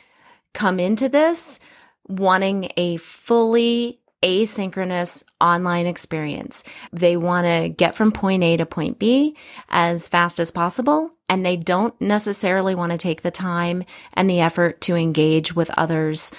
come 0.53 0.79
into 0.79 1.07
this 1.07 1.59
wanting 2.07 2.69
a 2.75 2.97
fully 2.97 4.01
asynchronous 4.21 5.23
online 5.39 5.87
experience. 5.87 6.63
They 6.91 7.17
want 7.17 7.47
to 7.47 7.69
get 7.69 7.95
from 7.95 8.11
point 8.11 8.43
A 8.43 8.57
to 8.57 8.65
point 8.65 8.99
B 8.99 9.35
as 9.69 10.07
fast 10.07 10.39
as 10.39 10.51
possible, 10.51 11.11
and 11.29 11.45
they 11.45 11.57
don't 11.57 11.99
necessarily 11.99 12.75
want 12.75 12.91
to 12.91 12.97
take 12.97 13.21
the 13.21 13.31
time 13.31 13.83
and 14.13 14.29
the 14.29 14.41
effort 14.41 14.81
to 14.81 14.95
engage 14.95 15.55
with 15.55 15.71
others 15.77 16.31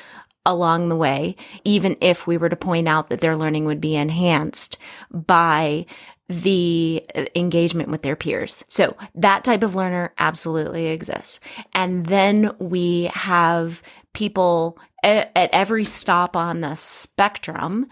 along 0.45 0.89
the 0.89 0.97
way, 0.97 1.37
even 1.65 1.97
if 2.01 2.27
we 2.27 2.37
were 2.37 2.49
to 2.49 2.57
point 2.57 2.89
out 2.89 3.09
that 3.09 3.21
their 3.21 3.37
learning 3.37 3.65
would 3.65 3.81
be 3.81 3.95
enhanced 3.95 4.77
by 5.11 5.87
the 6.29 7.05
uh, 7.15 7.25
engagement 7.35 7.91
with 7.91 8.03
their 8.03 8.17
peers. 8.17 8.65
So 8.69 8.97
that 9.15 9.45
type 9.45 9.63
of 9.63 9.75
learner 9.75 10.13
absolutely 10.19 10.87
exists. 10.87 11.41
And 11.75 12.07
then 12.07 12.53
we 12.59 13.11
have 13.15 13.83
people 14.15 14.79
at, 15.03 15.31
every 15.37 15.85
stop 15.85 16.37
on 16.37 16.61
the 16.61 16.75
spectrum 16.75 17.87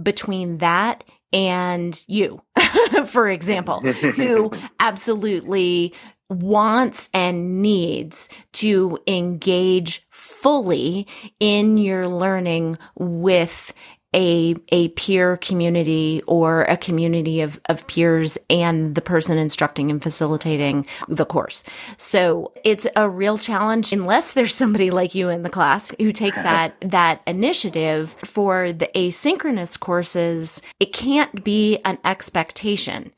between 0.00 0.58
that 0.58 1.04
and 1.32 2.02
you, 2.06 2.40
for 3.06 3.28
example, 3.28 3.80
who 3.80 4.52
absolutely 4.80 5.92
wants 6.28 7.08
and 7.14 7.62
needs 7.62 8.28
to 8.52 8.98
engage 9.06 10.06
fully 10.10 11.06
in 11.40 11.78
your 11.78 12.08
learning 12.08 12.78
with 12.96 13.72
a 14.14 14.56
a 14.70 14.88
peer 14.90 15.36
community 15.36 16.22
or 16.26 16.62
a 16.62 16.76
community 16.76 17.40
of, 17.42 17.60
of 17.66 17.86
peers 17.86 18.38
and 18.48 18.94
the 18.94 19.00
person 19.00 19.36
instructing 19.36 19.90
and 19.90 20.02
facilitating 20.02 20.86
the 21.08 21.26
course. 21.26 21.62
So 21.96 22.52
it's 22.64 22.86
a 22.96 23.08
real 23.08 23.36
challenge 23.36 23.92
unless 23.92 24.32
there's 24.32 24.54
somebody 24.54 24.90
like 24.90 25.14
you 25.14 25.28
in 25.28 25.42
the 25.42 25.50
class 25.50 25.92
who 25.98 26.12
takes 26.12 26.38
that 26.42 26.74
that 26.80 27.20
initiative 27.26 28.16
for 28.24 28.72
the 28.72 28.88
asynchronous 28.94 29.78
courses. 29.78 30.62
It 30.80 30.92
can't 30.92 31.44
be 31.44 31.78
an 31.84 31.98
expectation 32.04 33.12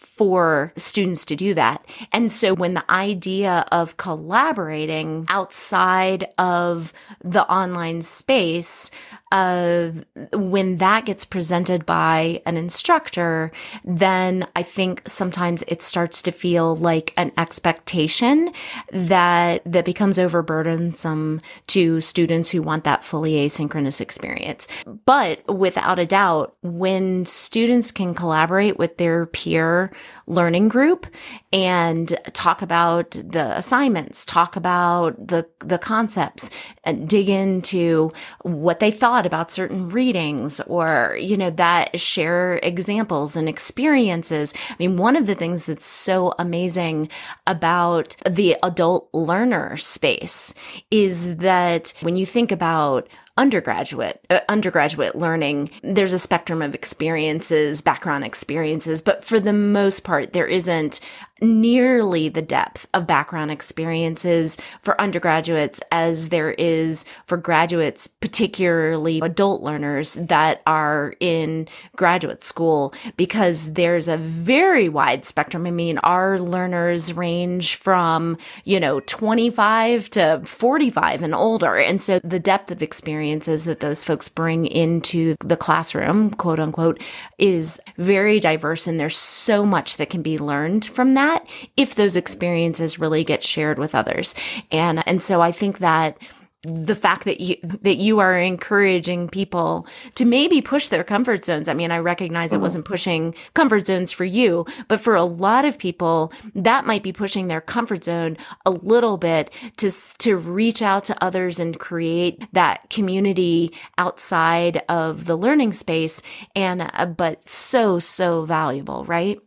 for 0.00 0.72
students 0.76 1.26
to 1.26 1.36
do 1.36 1.52
that. 1.54 1.84
And 2.10 2.32
so 2.32 2.54
when 2.54 2.72
the 2.72 2.90
idea 2.90 3.66
of 3.70 3.98
collaborating 3.98 5.26
outside 5.28 6.26
of 6.38 6.94
the 7.22 7.46
online 7.50 8.00
space 8.00 8.90
uh, 9.32 9.90
when 10.32 10.78
that 10.78 11.04
gets 11.04 11.24
presented 11.24 11.86
by 11.86 12.42
an 12.46 12.56
instructor, 12.56 13.52
then 13.84 14.46
I 14.56 14.62
think 14.62 15.02
sometimes 15.06 15.62
it 15.68 15.82
starts 15.82 16.20
to 16.22 16.32
feel 16.32 16.74
like 16.76 17.12
an 17.16 17.32
expectation 17.38 18.52
that 18.92 19.62
that 19.64 19.84
becomes 19.84 20.18
overburdensome 20.18 21.40
to 21.68 22.00
students 22.00 22.50
who 22.50 22.62
want 22.62 22.84
that 22.84 23.04
fully 23.04 23.34
asynchronous 23.34 24.00
experience. 24.00 24.66
But 25.06 25.46
without 25.48 25.98
a 25.98 26.06
doubt, 26.06 26.56
when 26.62 27.24
students 27.24 27.92
can 27.92 28.14
collaborate 28.14 28.78
with 28.78 28.96
their 28.96 29.26
peer 29.26 29.92
learning 30.30 30.68
group 30.68 31.06
and 31.52 32.16
talk 32.32 32.62
about 32.62 33.10
the 33.10 33.56
assignments, 33.56 34.24
talk 34.24 34.56
about 34.56 35.28
the 35.28 35.46
the 35.58 35.78
concepts, 35.78 36.50
and 36.84 37.08
dig 37.08 37.28
into 37.28 38.10
what 38.42 38.80
they 38.80 38.90
thought 38.90 39.26
about 39.26 39.50
certain 39.50 39.88
readings 39.88 40.60
or, 40.60 41.16
you 41.18 41.36
know, 41.36 41.50
that 41.50 41.98
share 41.98 42.60
examples 42.62 43.36
and 43.36 43.48
experiences. 43.48 44.54
I 44.70 44.76
mean, 44.78 44.96
one 44.96 45.16
of 45.16 45.26
the 45.26 45.34
things 45.34 45.66
that's 45.66 45.86
so 45.86 46.32
amazing 46.38 47.08
about 47.46 48.16
the 48.28 48.56
adult 48.62 49.08
learner 49.12 49.76
space 49.76 50.54
is 50.90 51.36
that 51.36 51.92
when 52.00 52.16
you 52.16 52.24
think 52.24 52.52
about 52.52 53.08
undergraduate 53.40 54.22
uh, 54.28 54.40
undergraduate 54.50 55.16
learning 55.16 55.70
there's 55.82 56.12
a 56.12 56.18
spectrum 56.18 56.60
of 56.60 56.74
experiences 56.74 57.80
background 57.80 58.22
experiences 58.22 59.00
but 59.00 59.24
for 59.24 59.40
the 59.40 59.52
most 59.52 60.04
part 60.04 60.34
there 60.34 60.46
isn't 60.46 61.00
nearly 61.40 62.28
the 62.28 62.42
depth 62.42 62.86
of 62.92 63.06
background 63.06 63.50
experiences 63.50 64.58
for 64.80 65.00
undergraduates 65.00 65.82
as 65.90 66.28
there 66.28 66.52
is 66.52 67.04
for 67.24 67.36
graduates, 67.36 68.06
particularly 68.06 69.20
adult 69.22 69.62
learners 69.62 70.14
that 70.14 70.62
are 70.66 71.14
in 71.20 71.66
graduate 71.96 72.44
school, 72.44 72.92
because 73.16 73.74
there's 73.74 74.08
a 74.08 74.16
very 74.16 74.88
wide 74.88 75.24
spectrum. 75.24 75.66
I 75.66 75.70
mean, 75.70 75.98
our 75.98 76.38
learners 76.38 77.12
range 77.12 77.76
from, 77.76 78.36
you 78.64 78.78
know, 78.80 79.00
25 79.00 80.10
to 80.10 80.42
45 80.44 81.22
and 81.22 81.34
older. 81.34 81.76
And 81.76 82.02
so 82.02 82.20
the 82.22 82.40
depth 82.40 82.70
of 82.70 82.82
experiences 82.82 83.64
that 83.64 83.80
those 83.80 84.04
folks 84.04 84.28
bring 84.28 84.66
into 84.66 85.36
the 85.44 85.56
classroom, 85.56 86.30
quote 86.30 86.60
unquote, 86.60 87.00
is 87.38 87.80
very 87.96 88.40
diverse. 88.40 88.86
And 88.86 88.98
there's 88.98 89.16
so 89.16 89.64
much 89.64 89.96
that 89.96 90.10
can 90.10 90.22
be 90.22 90.38
learned 90.38 90.84
from 90.86 91.14
that 91.14 91.29
that 91.30 91.46
if 91.76 91.94
those 91.94 92.16
experiences 92.16 92.98
really 92.98 93.24
get 93.24 93.42
shared 93.42 93.78
with 93.78 93.94
others. 93.94 94.34
And, 94.70 95.06
and 95.06 95.22
so 95.22 95.40
I 95.40 95.52
think 95.52 95.78
that 95.78 96.18
the 96.62 96.94
fact 96.94 97.24
that 97.24 97.40
you 97.40 97.56
that 97.62 97.96
you 97.96 98.18
are 98.18 98.38
encouraging 98.38 99.30
people 99.30 99.86
to 100.14 100.26
maybe 100.26 100.60
push 100.60 100.90
their 100.90 101.02
comfort 101.02 101.42
zones. 101.42 101.70
I 101.70 101.74
mean, 101.74 101.90
I 101.90 101.96
recognize 101.96 102.50
mm-hmm. 102.50 102.56
it 102.56 102.62
wasn't 102.62 102.84
pushing 102.84 103.34
comfort 103.54 103.86
zones 103.86 104.12
for 104.12 104.26
you, 104.26 104.66
but 104.86 105.00
for 105.00 105.14
a 105.14 105.24
lot 105.24 105.64
of 105.64 105.78
people, 105.78 106.34
that 106.54 106.84
might 106.84 107.02
be 107.02 107.12
pushing 107.12 107.48
their 107.48 107.62
comfort 107.62 108.04
zone 108.04 108.36
a 108.66 108.70
little 108.70 109.16
bit 109.16 109.50
to 109.78 109.90
to 110.18 110.36
reach 110.36 110.82
out 110.82 111.04
to 111.06 111.24
others 111.24 111.58
and 111.58 111.80
create 111.80 112.46
that 112.52 112.90
community 112.90 113.72
outside 113.96 114.82
of 114.86 115.24
the 115.24 115.36
learning 115.36 115.72
space 115.72 116.22
and 116.54 116.90
uh, 116.92 117.06
but 117.06 117.48
so 117.48 117.98
so 117.98 118.44
valuable, 118.44 119.06
right? 119.06 119.40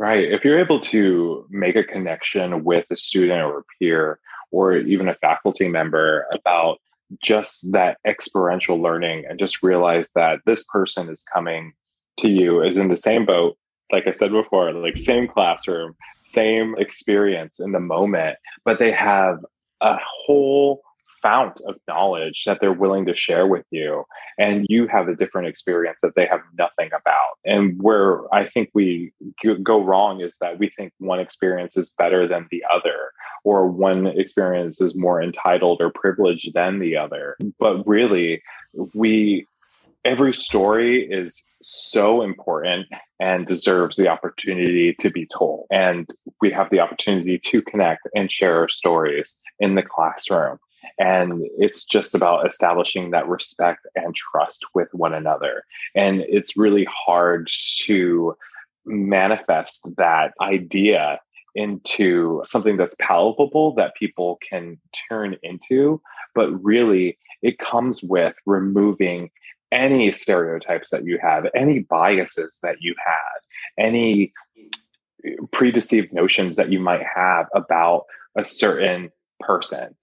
Right. 0.00 0.32
If 0.32 0.46
you're 0.46 0.58
able 0.58 0.80
to 0.80 1.44
make 1.50 1.76
a 1.76 1.84
connection 1.84 2.64
with 2.64 2.86
a 2.90 2.96
student 2.96 3.42
or 3.42 3.58
a 3.58 3.62
peer 3.78 4.18
or 4.50 4.78
even 4.78 5.10
a 5.10 5.14
faculty 5.16 5.68
member 5.68 6.26
about 6.32 6.78
just 7.22 7.70
that 7.72 7.98
experiential 8.06 8.80
learning 8.80 9.26
and 9.28 9.38
just 9.38 9.62
realize 9.62 10.08
that 10.14 10.38
this 10.46 10.64
person 10.64 11.10
is 11.10 11.22
coming 11.22 11.74
to 12.20 12.30
you 12.30 12.62
is 12.62 12.78
in 12.78 12.88
the 12.88 12.96
same 12.96 13.26
boat 13.26 13.58
like 13.92 14.06
i 14.06 14.12
said 14.12 14.30
before 14.30 14.72
like 14.72 14.96
same 14.96 15.26
classroom 15.26 15.94
same 16.22 16.76
experience 16.78 17.58
in 17.58 17.72
the 17.72 17.80
moment 17.80 18.36
but 18.64 18.78
they 18.78 18.92
have 18.92 19.38
a 19.80 19.96
whole 20.00 20.82
fount 21.22 21.60
of 21.66 21.76
knowledge 21.88 22.44
that 22.46 22.58
they're 22.60 22.72
willing 22.72 23.06
to 23.06 23.14
share 23.14 23.46
with 23.46 23.64
you 23.70 24.04
and 24.38 24.66
you 24.68 24.86
have 24.86 25.08
a 25.08 25.16
different 25.16 25.48
experience 25.48 25.98
that 26.02 26.14
they 26.16 26.26
have 26.26 26.40
nothing 26.58 26.88
about 26.88 27.38
and 27.44 27.80
where 27.82 28.32
i 28.34 28.48
think 28.48 28.70
we 28.74 29.12
go 29.62 29.82
wrong 29.82 30.20
is 30.20 30.36
that 30.40 30.58
we 30.58 30.70
think 30.76 30.92
one 30.98 31.20
experience 31.20 31.76
is 31.76 31.90
better 31.90 32.26
than 32.26 32.46
the 32.50 32.64
other 32.72 33.12
or 33.44 33.66
one 33.66 34.06
experience 34.06 34.80
is 34.80 34.94
more 34.94 35.22
entitled 35.22 35.80
or 35.80 35.90
privileged 35.90 36.52
than 36.54 36.78
the 36.78 36.96
other 36.96 37.36
but 37.58 37.86
really 37.86 38.42
we 38.94 39.46
every 40.04 40.32
story 40.32 41.06
is 41.10 41.46
so 41.62 42.22
important 42.22 42.86
and 43.18 43.46
deserves 43.46 43.96
the 43.96 44.08
opportunity 44.08 44.94
to 44.94 45.10
be 45.10 45.26
told. 45.26 45.66
And 45.70 46.08
we 46.40 46.50
have 46.52 46.70
the 46.70 46.80
opportunity 46.80 47.38
to 47.38 47.62
connect 47.62 48.08
and 48.14 48.30
share 48.30 48.58
our 48.58 48.68
stories 48.68 49.36
in 49.58 49.74
the 49.74 49.82
classroom. 49.82 50.58
And 50.98 51.46
it's 51.58 51.84
just 51.84 52.14
about 52.14 52.46
establishing 52.46 53.10
that 53.10 53.28
respect 53.28 53.86
and 53.94 54.14
trust 54.14 54.64
with 54.74 54.88
one 54.92 55.14
another. 55.14 55.64
And 55.94 56.20
it's 56.28 56.56
really 56.56 56.86
hard 56.90 57.48
to 57.82 58.36
manifest 58.84 59.86
that 59.96 60.32
idea 60.40 61.20
into 61.54 62.42
something 62.44 62.76
that's 62.76 62.94
palpable 63.00 63.74
that 63.74 63.96
people 63.96 64.38
can 64.48 64.78
turn 65.08 65.36
into. 65.42 66.00
But 66.34 66.50
really, 66.62 67.18
it 67.42 67.58
comes 67.58 68.02
with 68.02 68.34
removing 68.46 69.30
any 69.72 70.12
stereotypes 70.12 70.90
that 70.90 71.04
you 71.04 71.18
have, 71.22 71.46
any 71.54 71.80
biases 71.80 72.52
that 72.62 72.76
you 72.80 72.94
have, 73.04 73.42
any 73.78 74.32
predeceived 75.52 76.12
notions 76.12 76.56
that 76.56 76.72
you 76.72 76.80
might 76.80 77.02
have 77.02 77.46
about 77.54 78.04
a 78.36 78.44
certain 78.44 79.10
person 79.38 79.94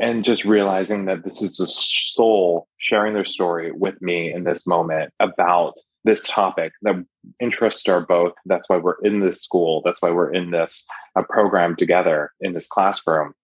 and 0.00 0.24
just 0.24 0.44
realizing 0.44 1.06
that 1.06 1.24
this 1.24 1.42
is 1.42 1.60
a 1.60 1.66
soul 1.66 2.68
sharing 2.78 3.14
their 3.14 3.24
story 3.24 3.72
with 3.72 4.00
me 4.00 4.32
in 4.32 4.44
this 4.44 4.66
moment 4.66 5.12
about 5.20 5.74
this 6.04 6.26
topic 6.28 6.72
that 6.82 7.04
interests 7.40 7.88
our 7.88 8.00
both. 8.00 8.32
That's 8.46 8.68
why 8.68 8.78
we're 8.78 9.00
in 9.02 9.20
this 9.20 9.42
school. 9.42 9.82
That's 9.84 10.00
why 10.00 10.10
we're 10.10 10.32
in 10.32 10.50
this 10.50 10.86
uh, 11.16 11.22
program 11.28 11.76
together 11.76 12.30
in 12.40 12.54
this 12.54 12.68
classroom. 12.68 13.34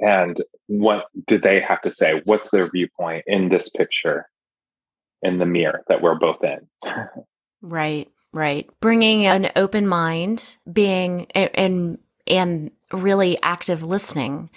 And 0.00 0.42
what 0.66 1.06
do 1.26 1.38
they 1.38 1.60
have 1.60 1.82
to 1.82 1.92
say? 1.92 2.22
What's 2.24 2.50
their 2.50 2.70
viewpoint 2.70 3.24
in 3.26 3.48
this 3.48 3.68
picture 3.68 4.28
in 5.22 5.38
the 5.38 5.46
mirror 5.46 5.82
that 5.88 6.02
we're 6.02 6.18
both 6.18 6.42
in? 6.42 6.68
Right 7.64 8.08
right. 8.32 8.68
Bringing 8.80 9.26
an 9.26 9.50
open 9.56 9.86
mind 9.86 10.56
being 10.70 11.26
and 11.32 11.98
and 12.26 12.70
really 12.92 13.40
active 13.42 13.82
listening 13.82 14.50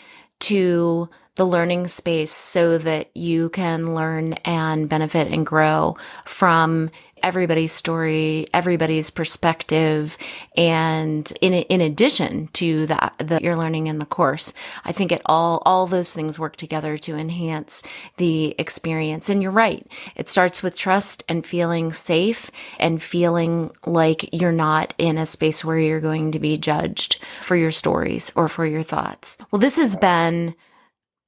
to 0.46 1.10
the 1.36 1.46
learning 1.46 1.88
space 1.88 2.32
so 2.32 2.78
that 2.78 3.16
you 3.16 3.50
can 3.50 3.94
learn 3.94 4.34
and 4.46 4.88
benefit 4.88 5.28
and 5.28 5.46
grow 5.46 5.98
from 6.26 6.90
everybody's 7.24 7.72
story, 7.72 8.46
everybody's 8.54 9.10
perspective. 9.10 10.18
And 10.56 11.32
in, 11.42 11.54
in 11.54 11.82
addition 11.82 12.48
to 12.54 12.86
that, 12.86 13.16
that 13.18 13.42
you're 13.42 13.56
learning 13.56 13.88
in 13.88 14.00
the 14.00 14.06
course, 14.06 14.54
I 14.86 14.92
think 14.92 15.12
it 15.12 15.24
all, 15.26 15.62
all 15.66 15.88
those 15.88 16.14
things 16.14 16.38
work 16.38 16.56
together 16.56 16.98
to 17.00 17.18
enhance 17.18 17.82
the 18.18 18.54
experience. 18.60 19.28
And 19.28 19.42
you're 19.42 19.52
right. 19.52 19.86
It 20.16 20.28
starts 20.28 20.62
with 20.62 20.78
trust 20.78 21.24
and 21.28 21.46
feeling 21.46 21.94
safe 21.94 22.52
and 22.80 23.02
feeling 23.02 23.72
like 23.86 24.30
you're 24.32 24.52
not 24.52 24.94
in 24.98 25.18
a 25.18 25.26
space 25.26 25.66
where 25.66 25.80
you're 25.80 26.00
going 26.00 26.32
to 26.32 26.40
be 26.40 26.58
judged 26.58 27.20
for 27.42 27.56
your 27.56 27.72
stories 27.72 28.32
or 28.36 28.48
for 28.48 28.66
your 28.66 28.84
thoughts. 28.84 29.38
Well, 29.52 29.60
this 29.60 29.78
has 29.78 29.96
been 29.96 30.54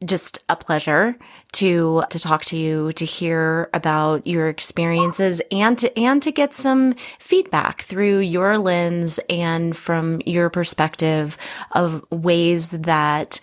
just 0.05 0.43
a 0.47 0.55
pleasure 0.55 1.17
to 1.53 2.03
to 2.09 2.19
talk 2.19 2.45
to 2.45 2.57
you 2.57 2.91
to 2.93 3.05
hear 3.05 3.69
about 3.73 4.27
your 4.27 4.47
experiences 4.47 5.41
and 5.51 5.77
to 5.79 5.99
and 5.99 6.21
to 6.21 6.31
get 6.31 6.53
some 6.53 6.93
feedback 7.17 7.81
through 7.81 8.19
your 8.19 8.59
lens 8.59 9.19
and 9.29 9.75
from 9.75 10.21
your 10.25 10.51
perspective 10.51 11.35
of 11.71 12.05
ways 12.11 12.69
that 12.69 13.39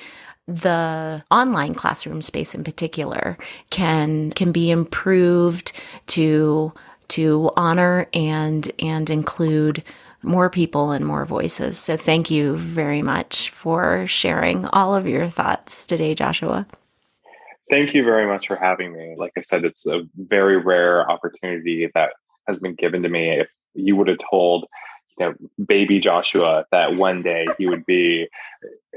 the 0.47 1.25
online 1.31 1.75
classroom 1.75 2.23
space 2.23 2.55
in 2.55 2.63
particular 2.63 3.37
can 3.71 4.31
can 4.33 4.53
be 4.53 4.71
improved 4.71 5.73
to 6.07 6.73
to 7.09 7.51
honor 7.57 8.07
and 8.15 8.71
and 8.79 9.11
include 9.11 9.83
more 10.25 10.51
people 10.51 10.91
and 10.91 11.05
more 11.05 11.25
voices. 11.25 11.79
So 11.79 11.97
thank 11.97 12.31
you 12.31 12.57
very 12.57 13.03
much 13.03 13.51
for 13.51 14.07
sharing 14.07 14.67
all 14.67 14.95
of 14.95 15.07
your 15.07 15.29
thoughts 15.29 15.87
today, 15.87 16.15
Joshua. 16.15 16.67
Thank 17.71 17.95
you 17.95 18.05
very 18.05 18.27
much 18.27 18.47
for 18.47 18.57
having 18.57 18.93
me. 18.93 19.15
Like 19.17 19.33
I 19.39 19.41
said, 19.41 19.65
it's 19.65 19.87
a 19.87 20.03
very 20.17 20.59
rare 20.59 21.11
opportunity 21.11 21.91
that 21.95 22.13
has 22.47 22.59
been 22.59 22.75
given 22.75 23.03
to 23.03 23.09
me. 23.09 23.31
If 23.41 23.49
you 23.75 23.97
would 23.97 24.09
have 24.09 24.19
told, 24.31 24.67
you 25.19 25.27
know, 25.27 25.35
baby 25.65 25.99
Joshua 25.99 26.67
that 26.73 26.97
one 26.97 27.23
day 27.23 27.47
he 27.57 27.67
would 27.67 27.87
be 27.87 28.29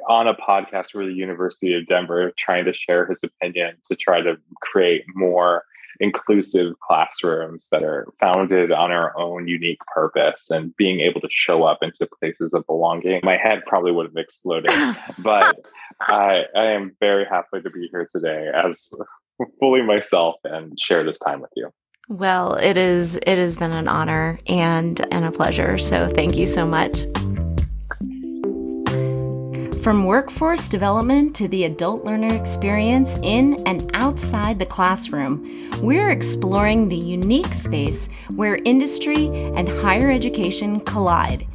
on 0.10 0.28
a 0.28 0.34
podcast 0.34 0.92
for 0.92 1.06
the 1.06 1.14
University 1.14 1.74
of 1.74 1.88
Denver 1.88 2.32
trying 2.38 2.66
to 2.66 2.74
share 2.74 3.06
his 3.06 3.22
opinion 3.24 3.78
to 3.90 3.96
try 3.96 4.22
to 4.22 4.36
create 4.62 5.04
more 5.16 5.64
inclusive 6.00 6.74
classrooms 6.80 7.68
that 7.72 7.84
are 7.84 8.08
founded 8.20 8.72
on 8.72 8.92
our 8.92 9.18
own 9.18 9.48
unique 9.48 9.80
purpose 9.94 10.50
and 10.50 10.76
being 10.78 11.00
able 11.00 11.22
to 11.22 11.30
show 11.32 11.64
up 11.64 11.80
into 11.82 12.08
places 12.20 12.54
of 12.54 12.66
belonging. 12.68 13.20
My 13.24 13.38
head 13.38 13.62
probably 13.66 13.92
would 13.92 14.08
have 14.08 14.18
exploded, 14.18 14.72
but 15.20 15.60
I, 16.02 16.46
I 16.56 16.66
am 16.66 16.96
very 17.00 17.26
happy 17.26 17.62
to 17.62 17.70
be 17.70 17.88
here 17.92 18.08
today 18.12 18.50
as 18.54 18.92
fully 19.60 19.82
myself 19.82 20.36
and 20.44 20.78
share 20.80 21.04
this 21.04 21.20
time 21.20 21.42
with 21.42 21.52
you. 21.56 21.70
Well, 22.10 22.56
it 22.56 22.78
is 22.78 23.18
it 23.18 23.38
has 23.38 23.58
been 23.58 23.74
an 23.74 23.88
honor 23.88 24.40
and 24.48 25.00
and 25.14 25.26
a 25.26 25.32
pleasure. 25.32 25.78
So 25.78 26.10
thank 26.10 26.38
you 26.38 26.48
so 26.48 26.66
much. 26.66 27.02
From 29.88 30.04
workforce 30.04 30.68
development 30.68 31.34
to 31.38 31.48
the 31.48 31.64
adult 31.64 32.04
learner 32.04 32.36
experience 32.36 33.18
in 33.24 33.66
and 33.66 33.90
outside 33.94 34.60
the 34.60 34.66
classroom, 34.66 35.70
we're 35.82 36.10
exploring 36.10 36.90
the 36.90 36.98
unique 36.98 37.54
space 37.54 38.10
where 38.36 38.60
industry 38.66 39.28
and 39.56 39.70
higher 39.70 40.12
education 40.12 40.82
collide. 40.82 41.48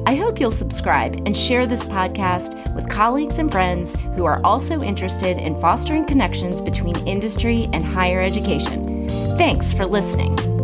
I 0.07 0.15
hope 0.15 0.39
you'll 0.39 0.51
subscribe 0.51 1.15
and 1.25 1.35
share 1.35 1.65
this 1.65 1.85
podcast 1.85 2.73
with 2.75 2.89
colleagues 2.89 3.39
and 3.39 3.51
friends 3.51 3.95
who 4.15 4.25
are 4.25 4.39
also 4.43 4.81
interested 4.81 5.39
in 5.39 5.59
fostering 5.59 6.05
connections 6.05 6.61
between 6.61 6.95
industry 7.07 7.69
and 7.73 7.83
higher 7.83 8.21
education. 8.21 9.09
Thanks 9.37 9.73
for 9.73 9.85
listening. 9.85 10.54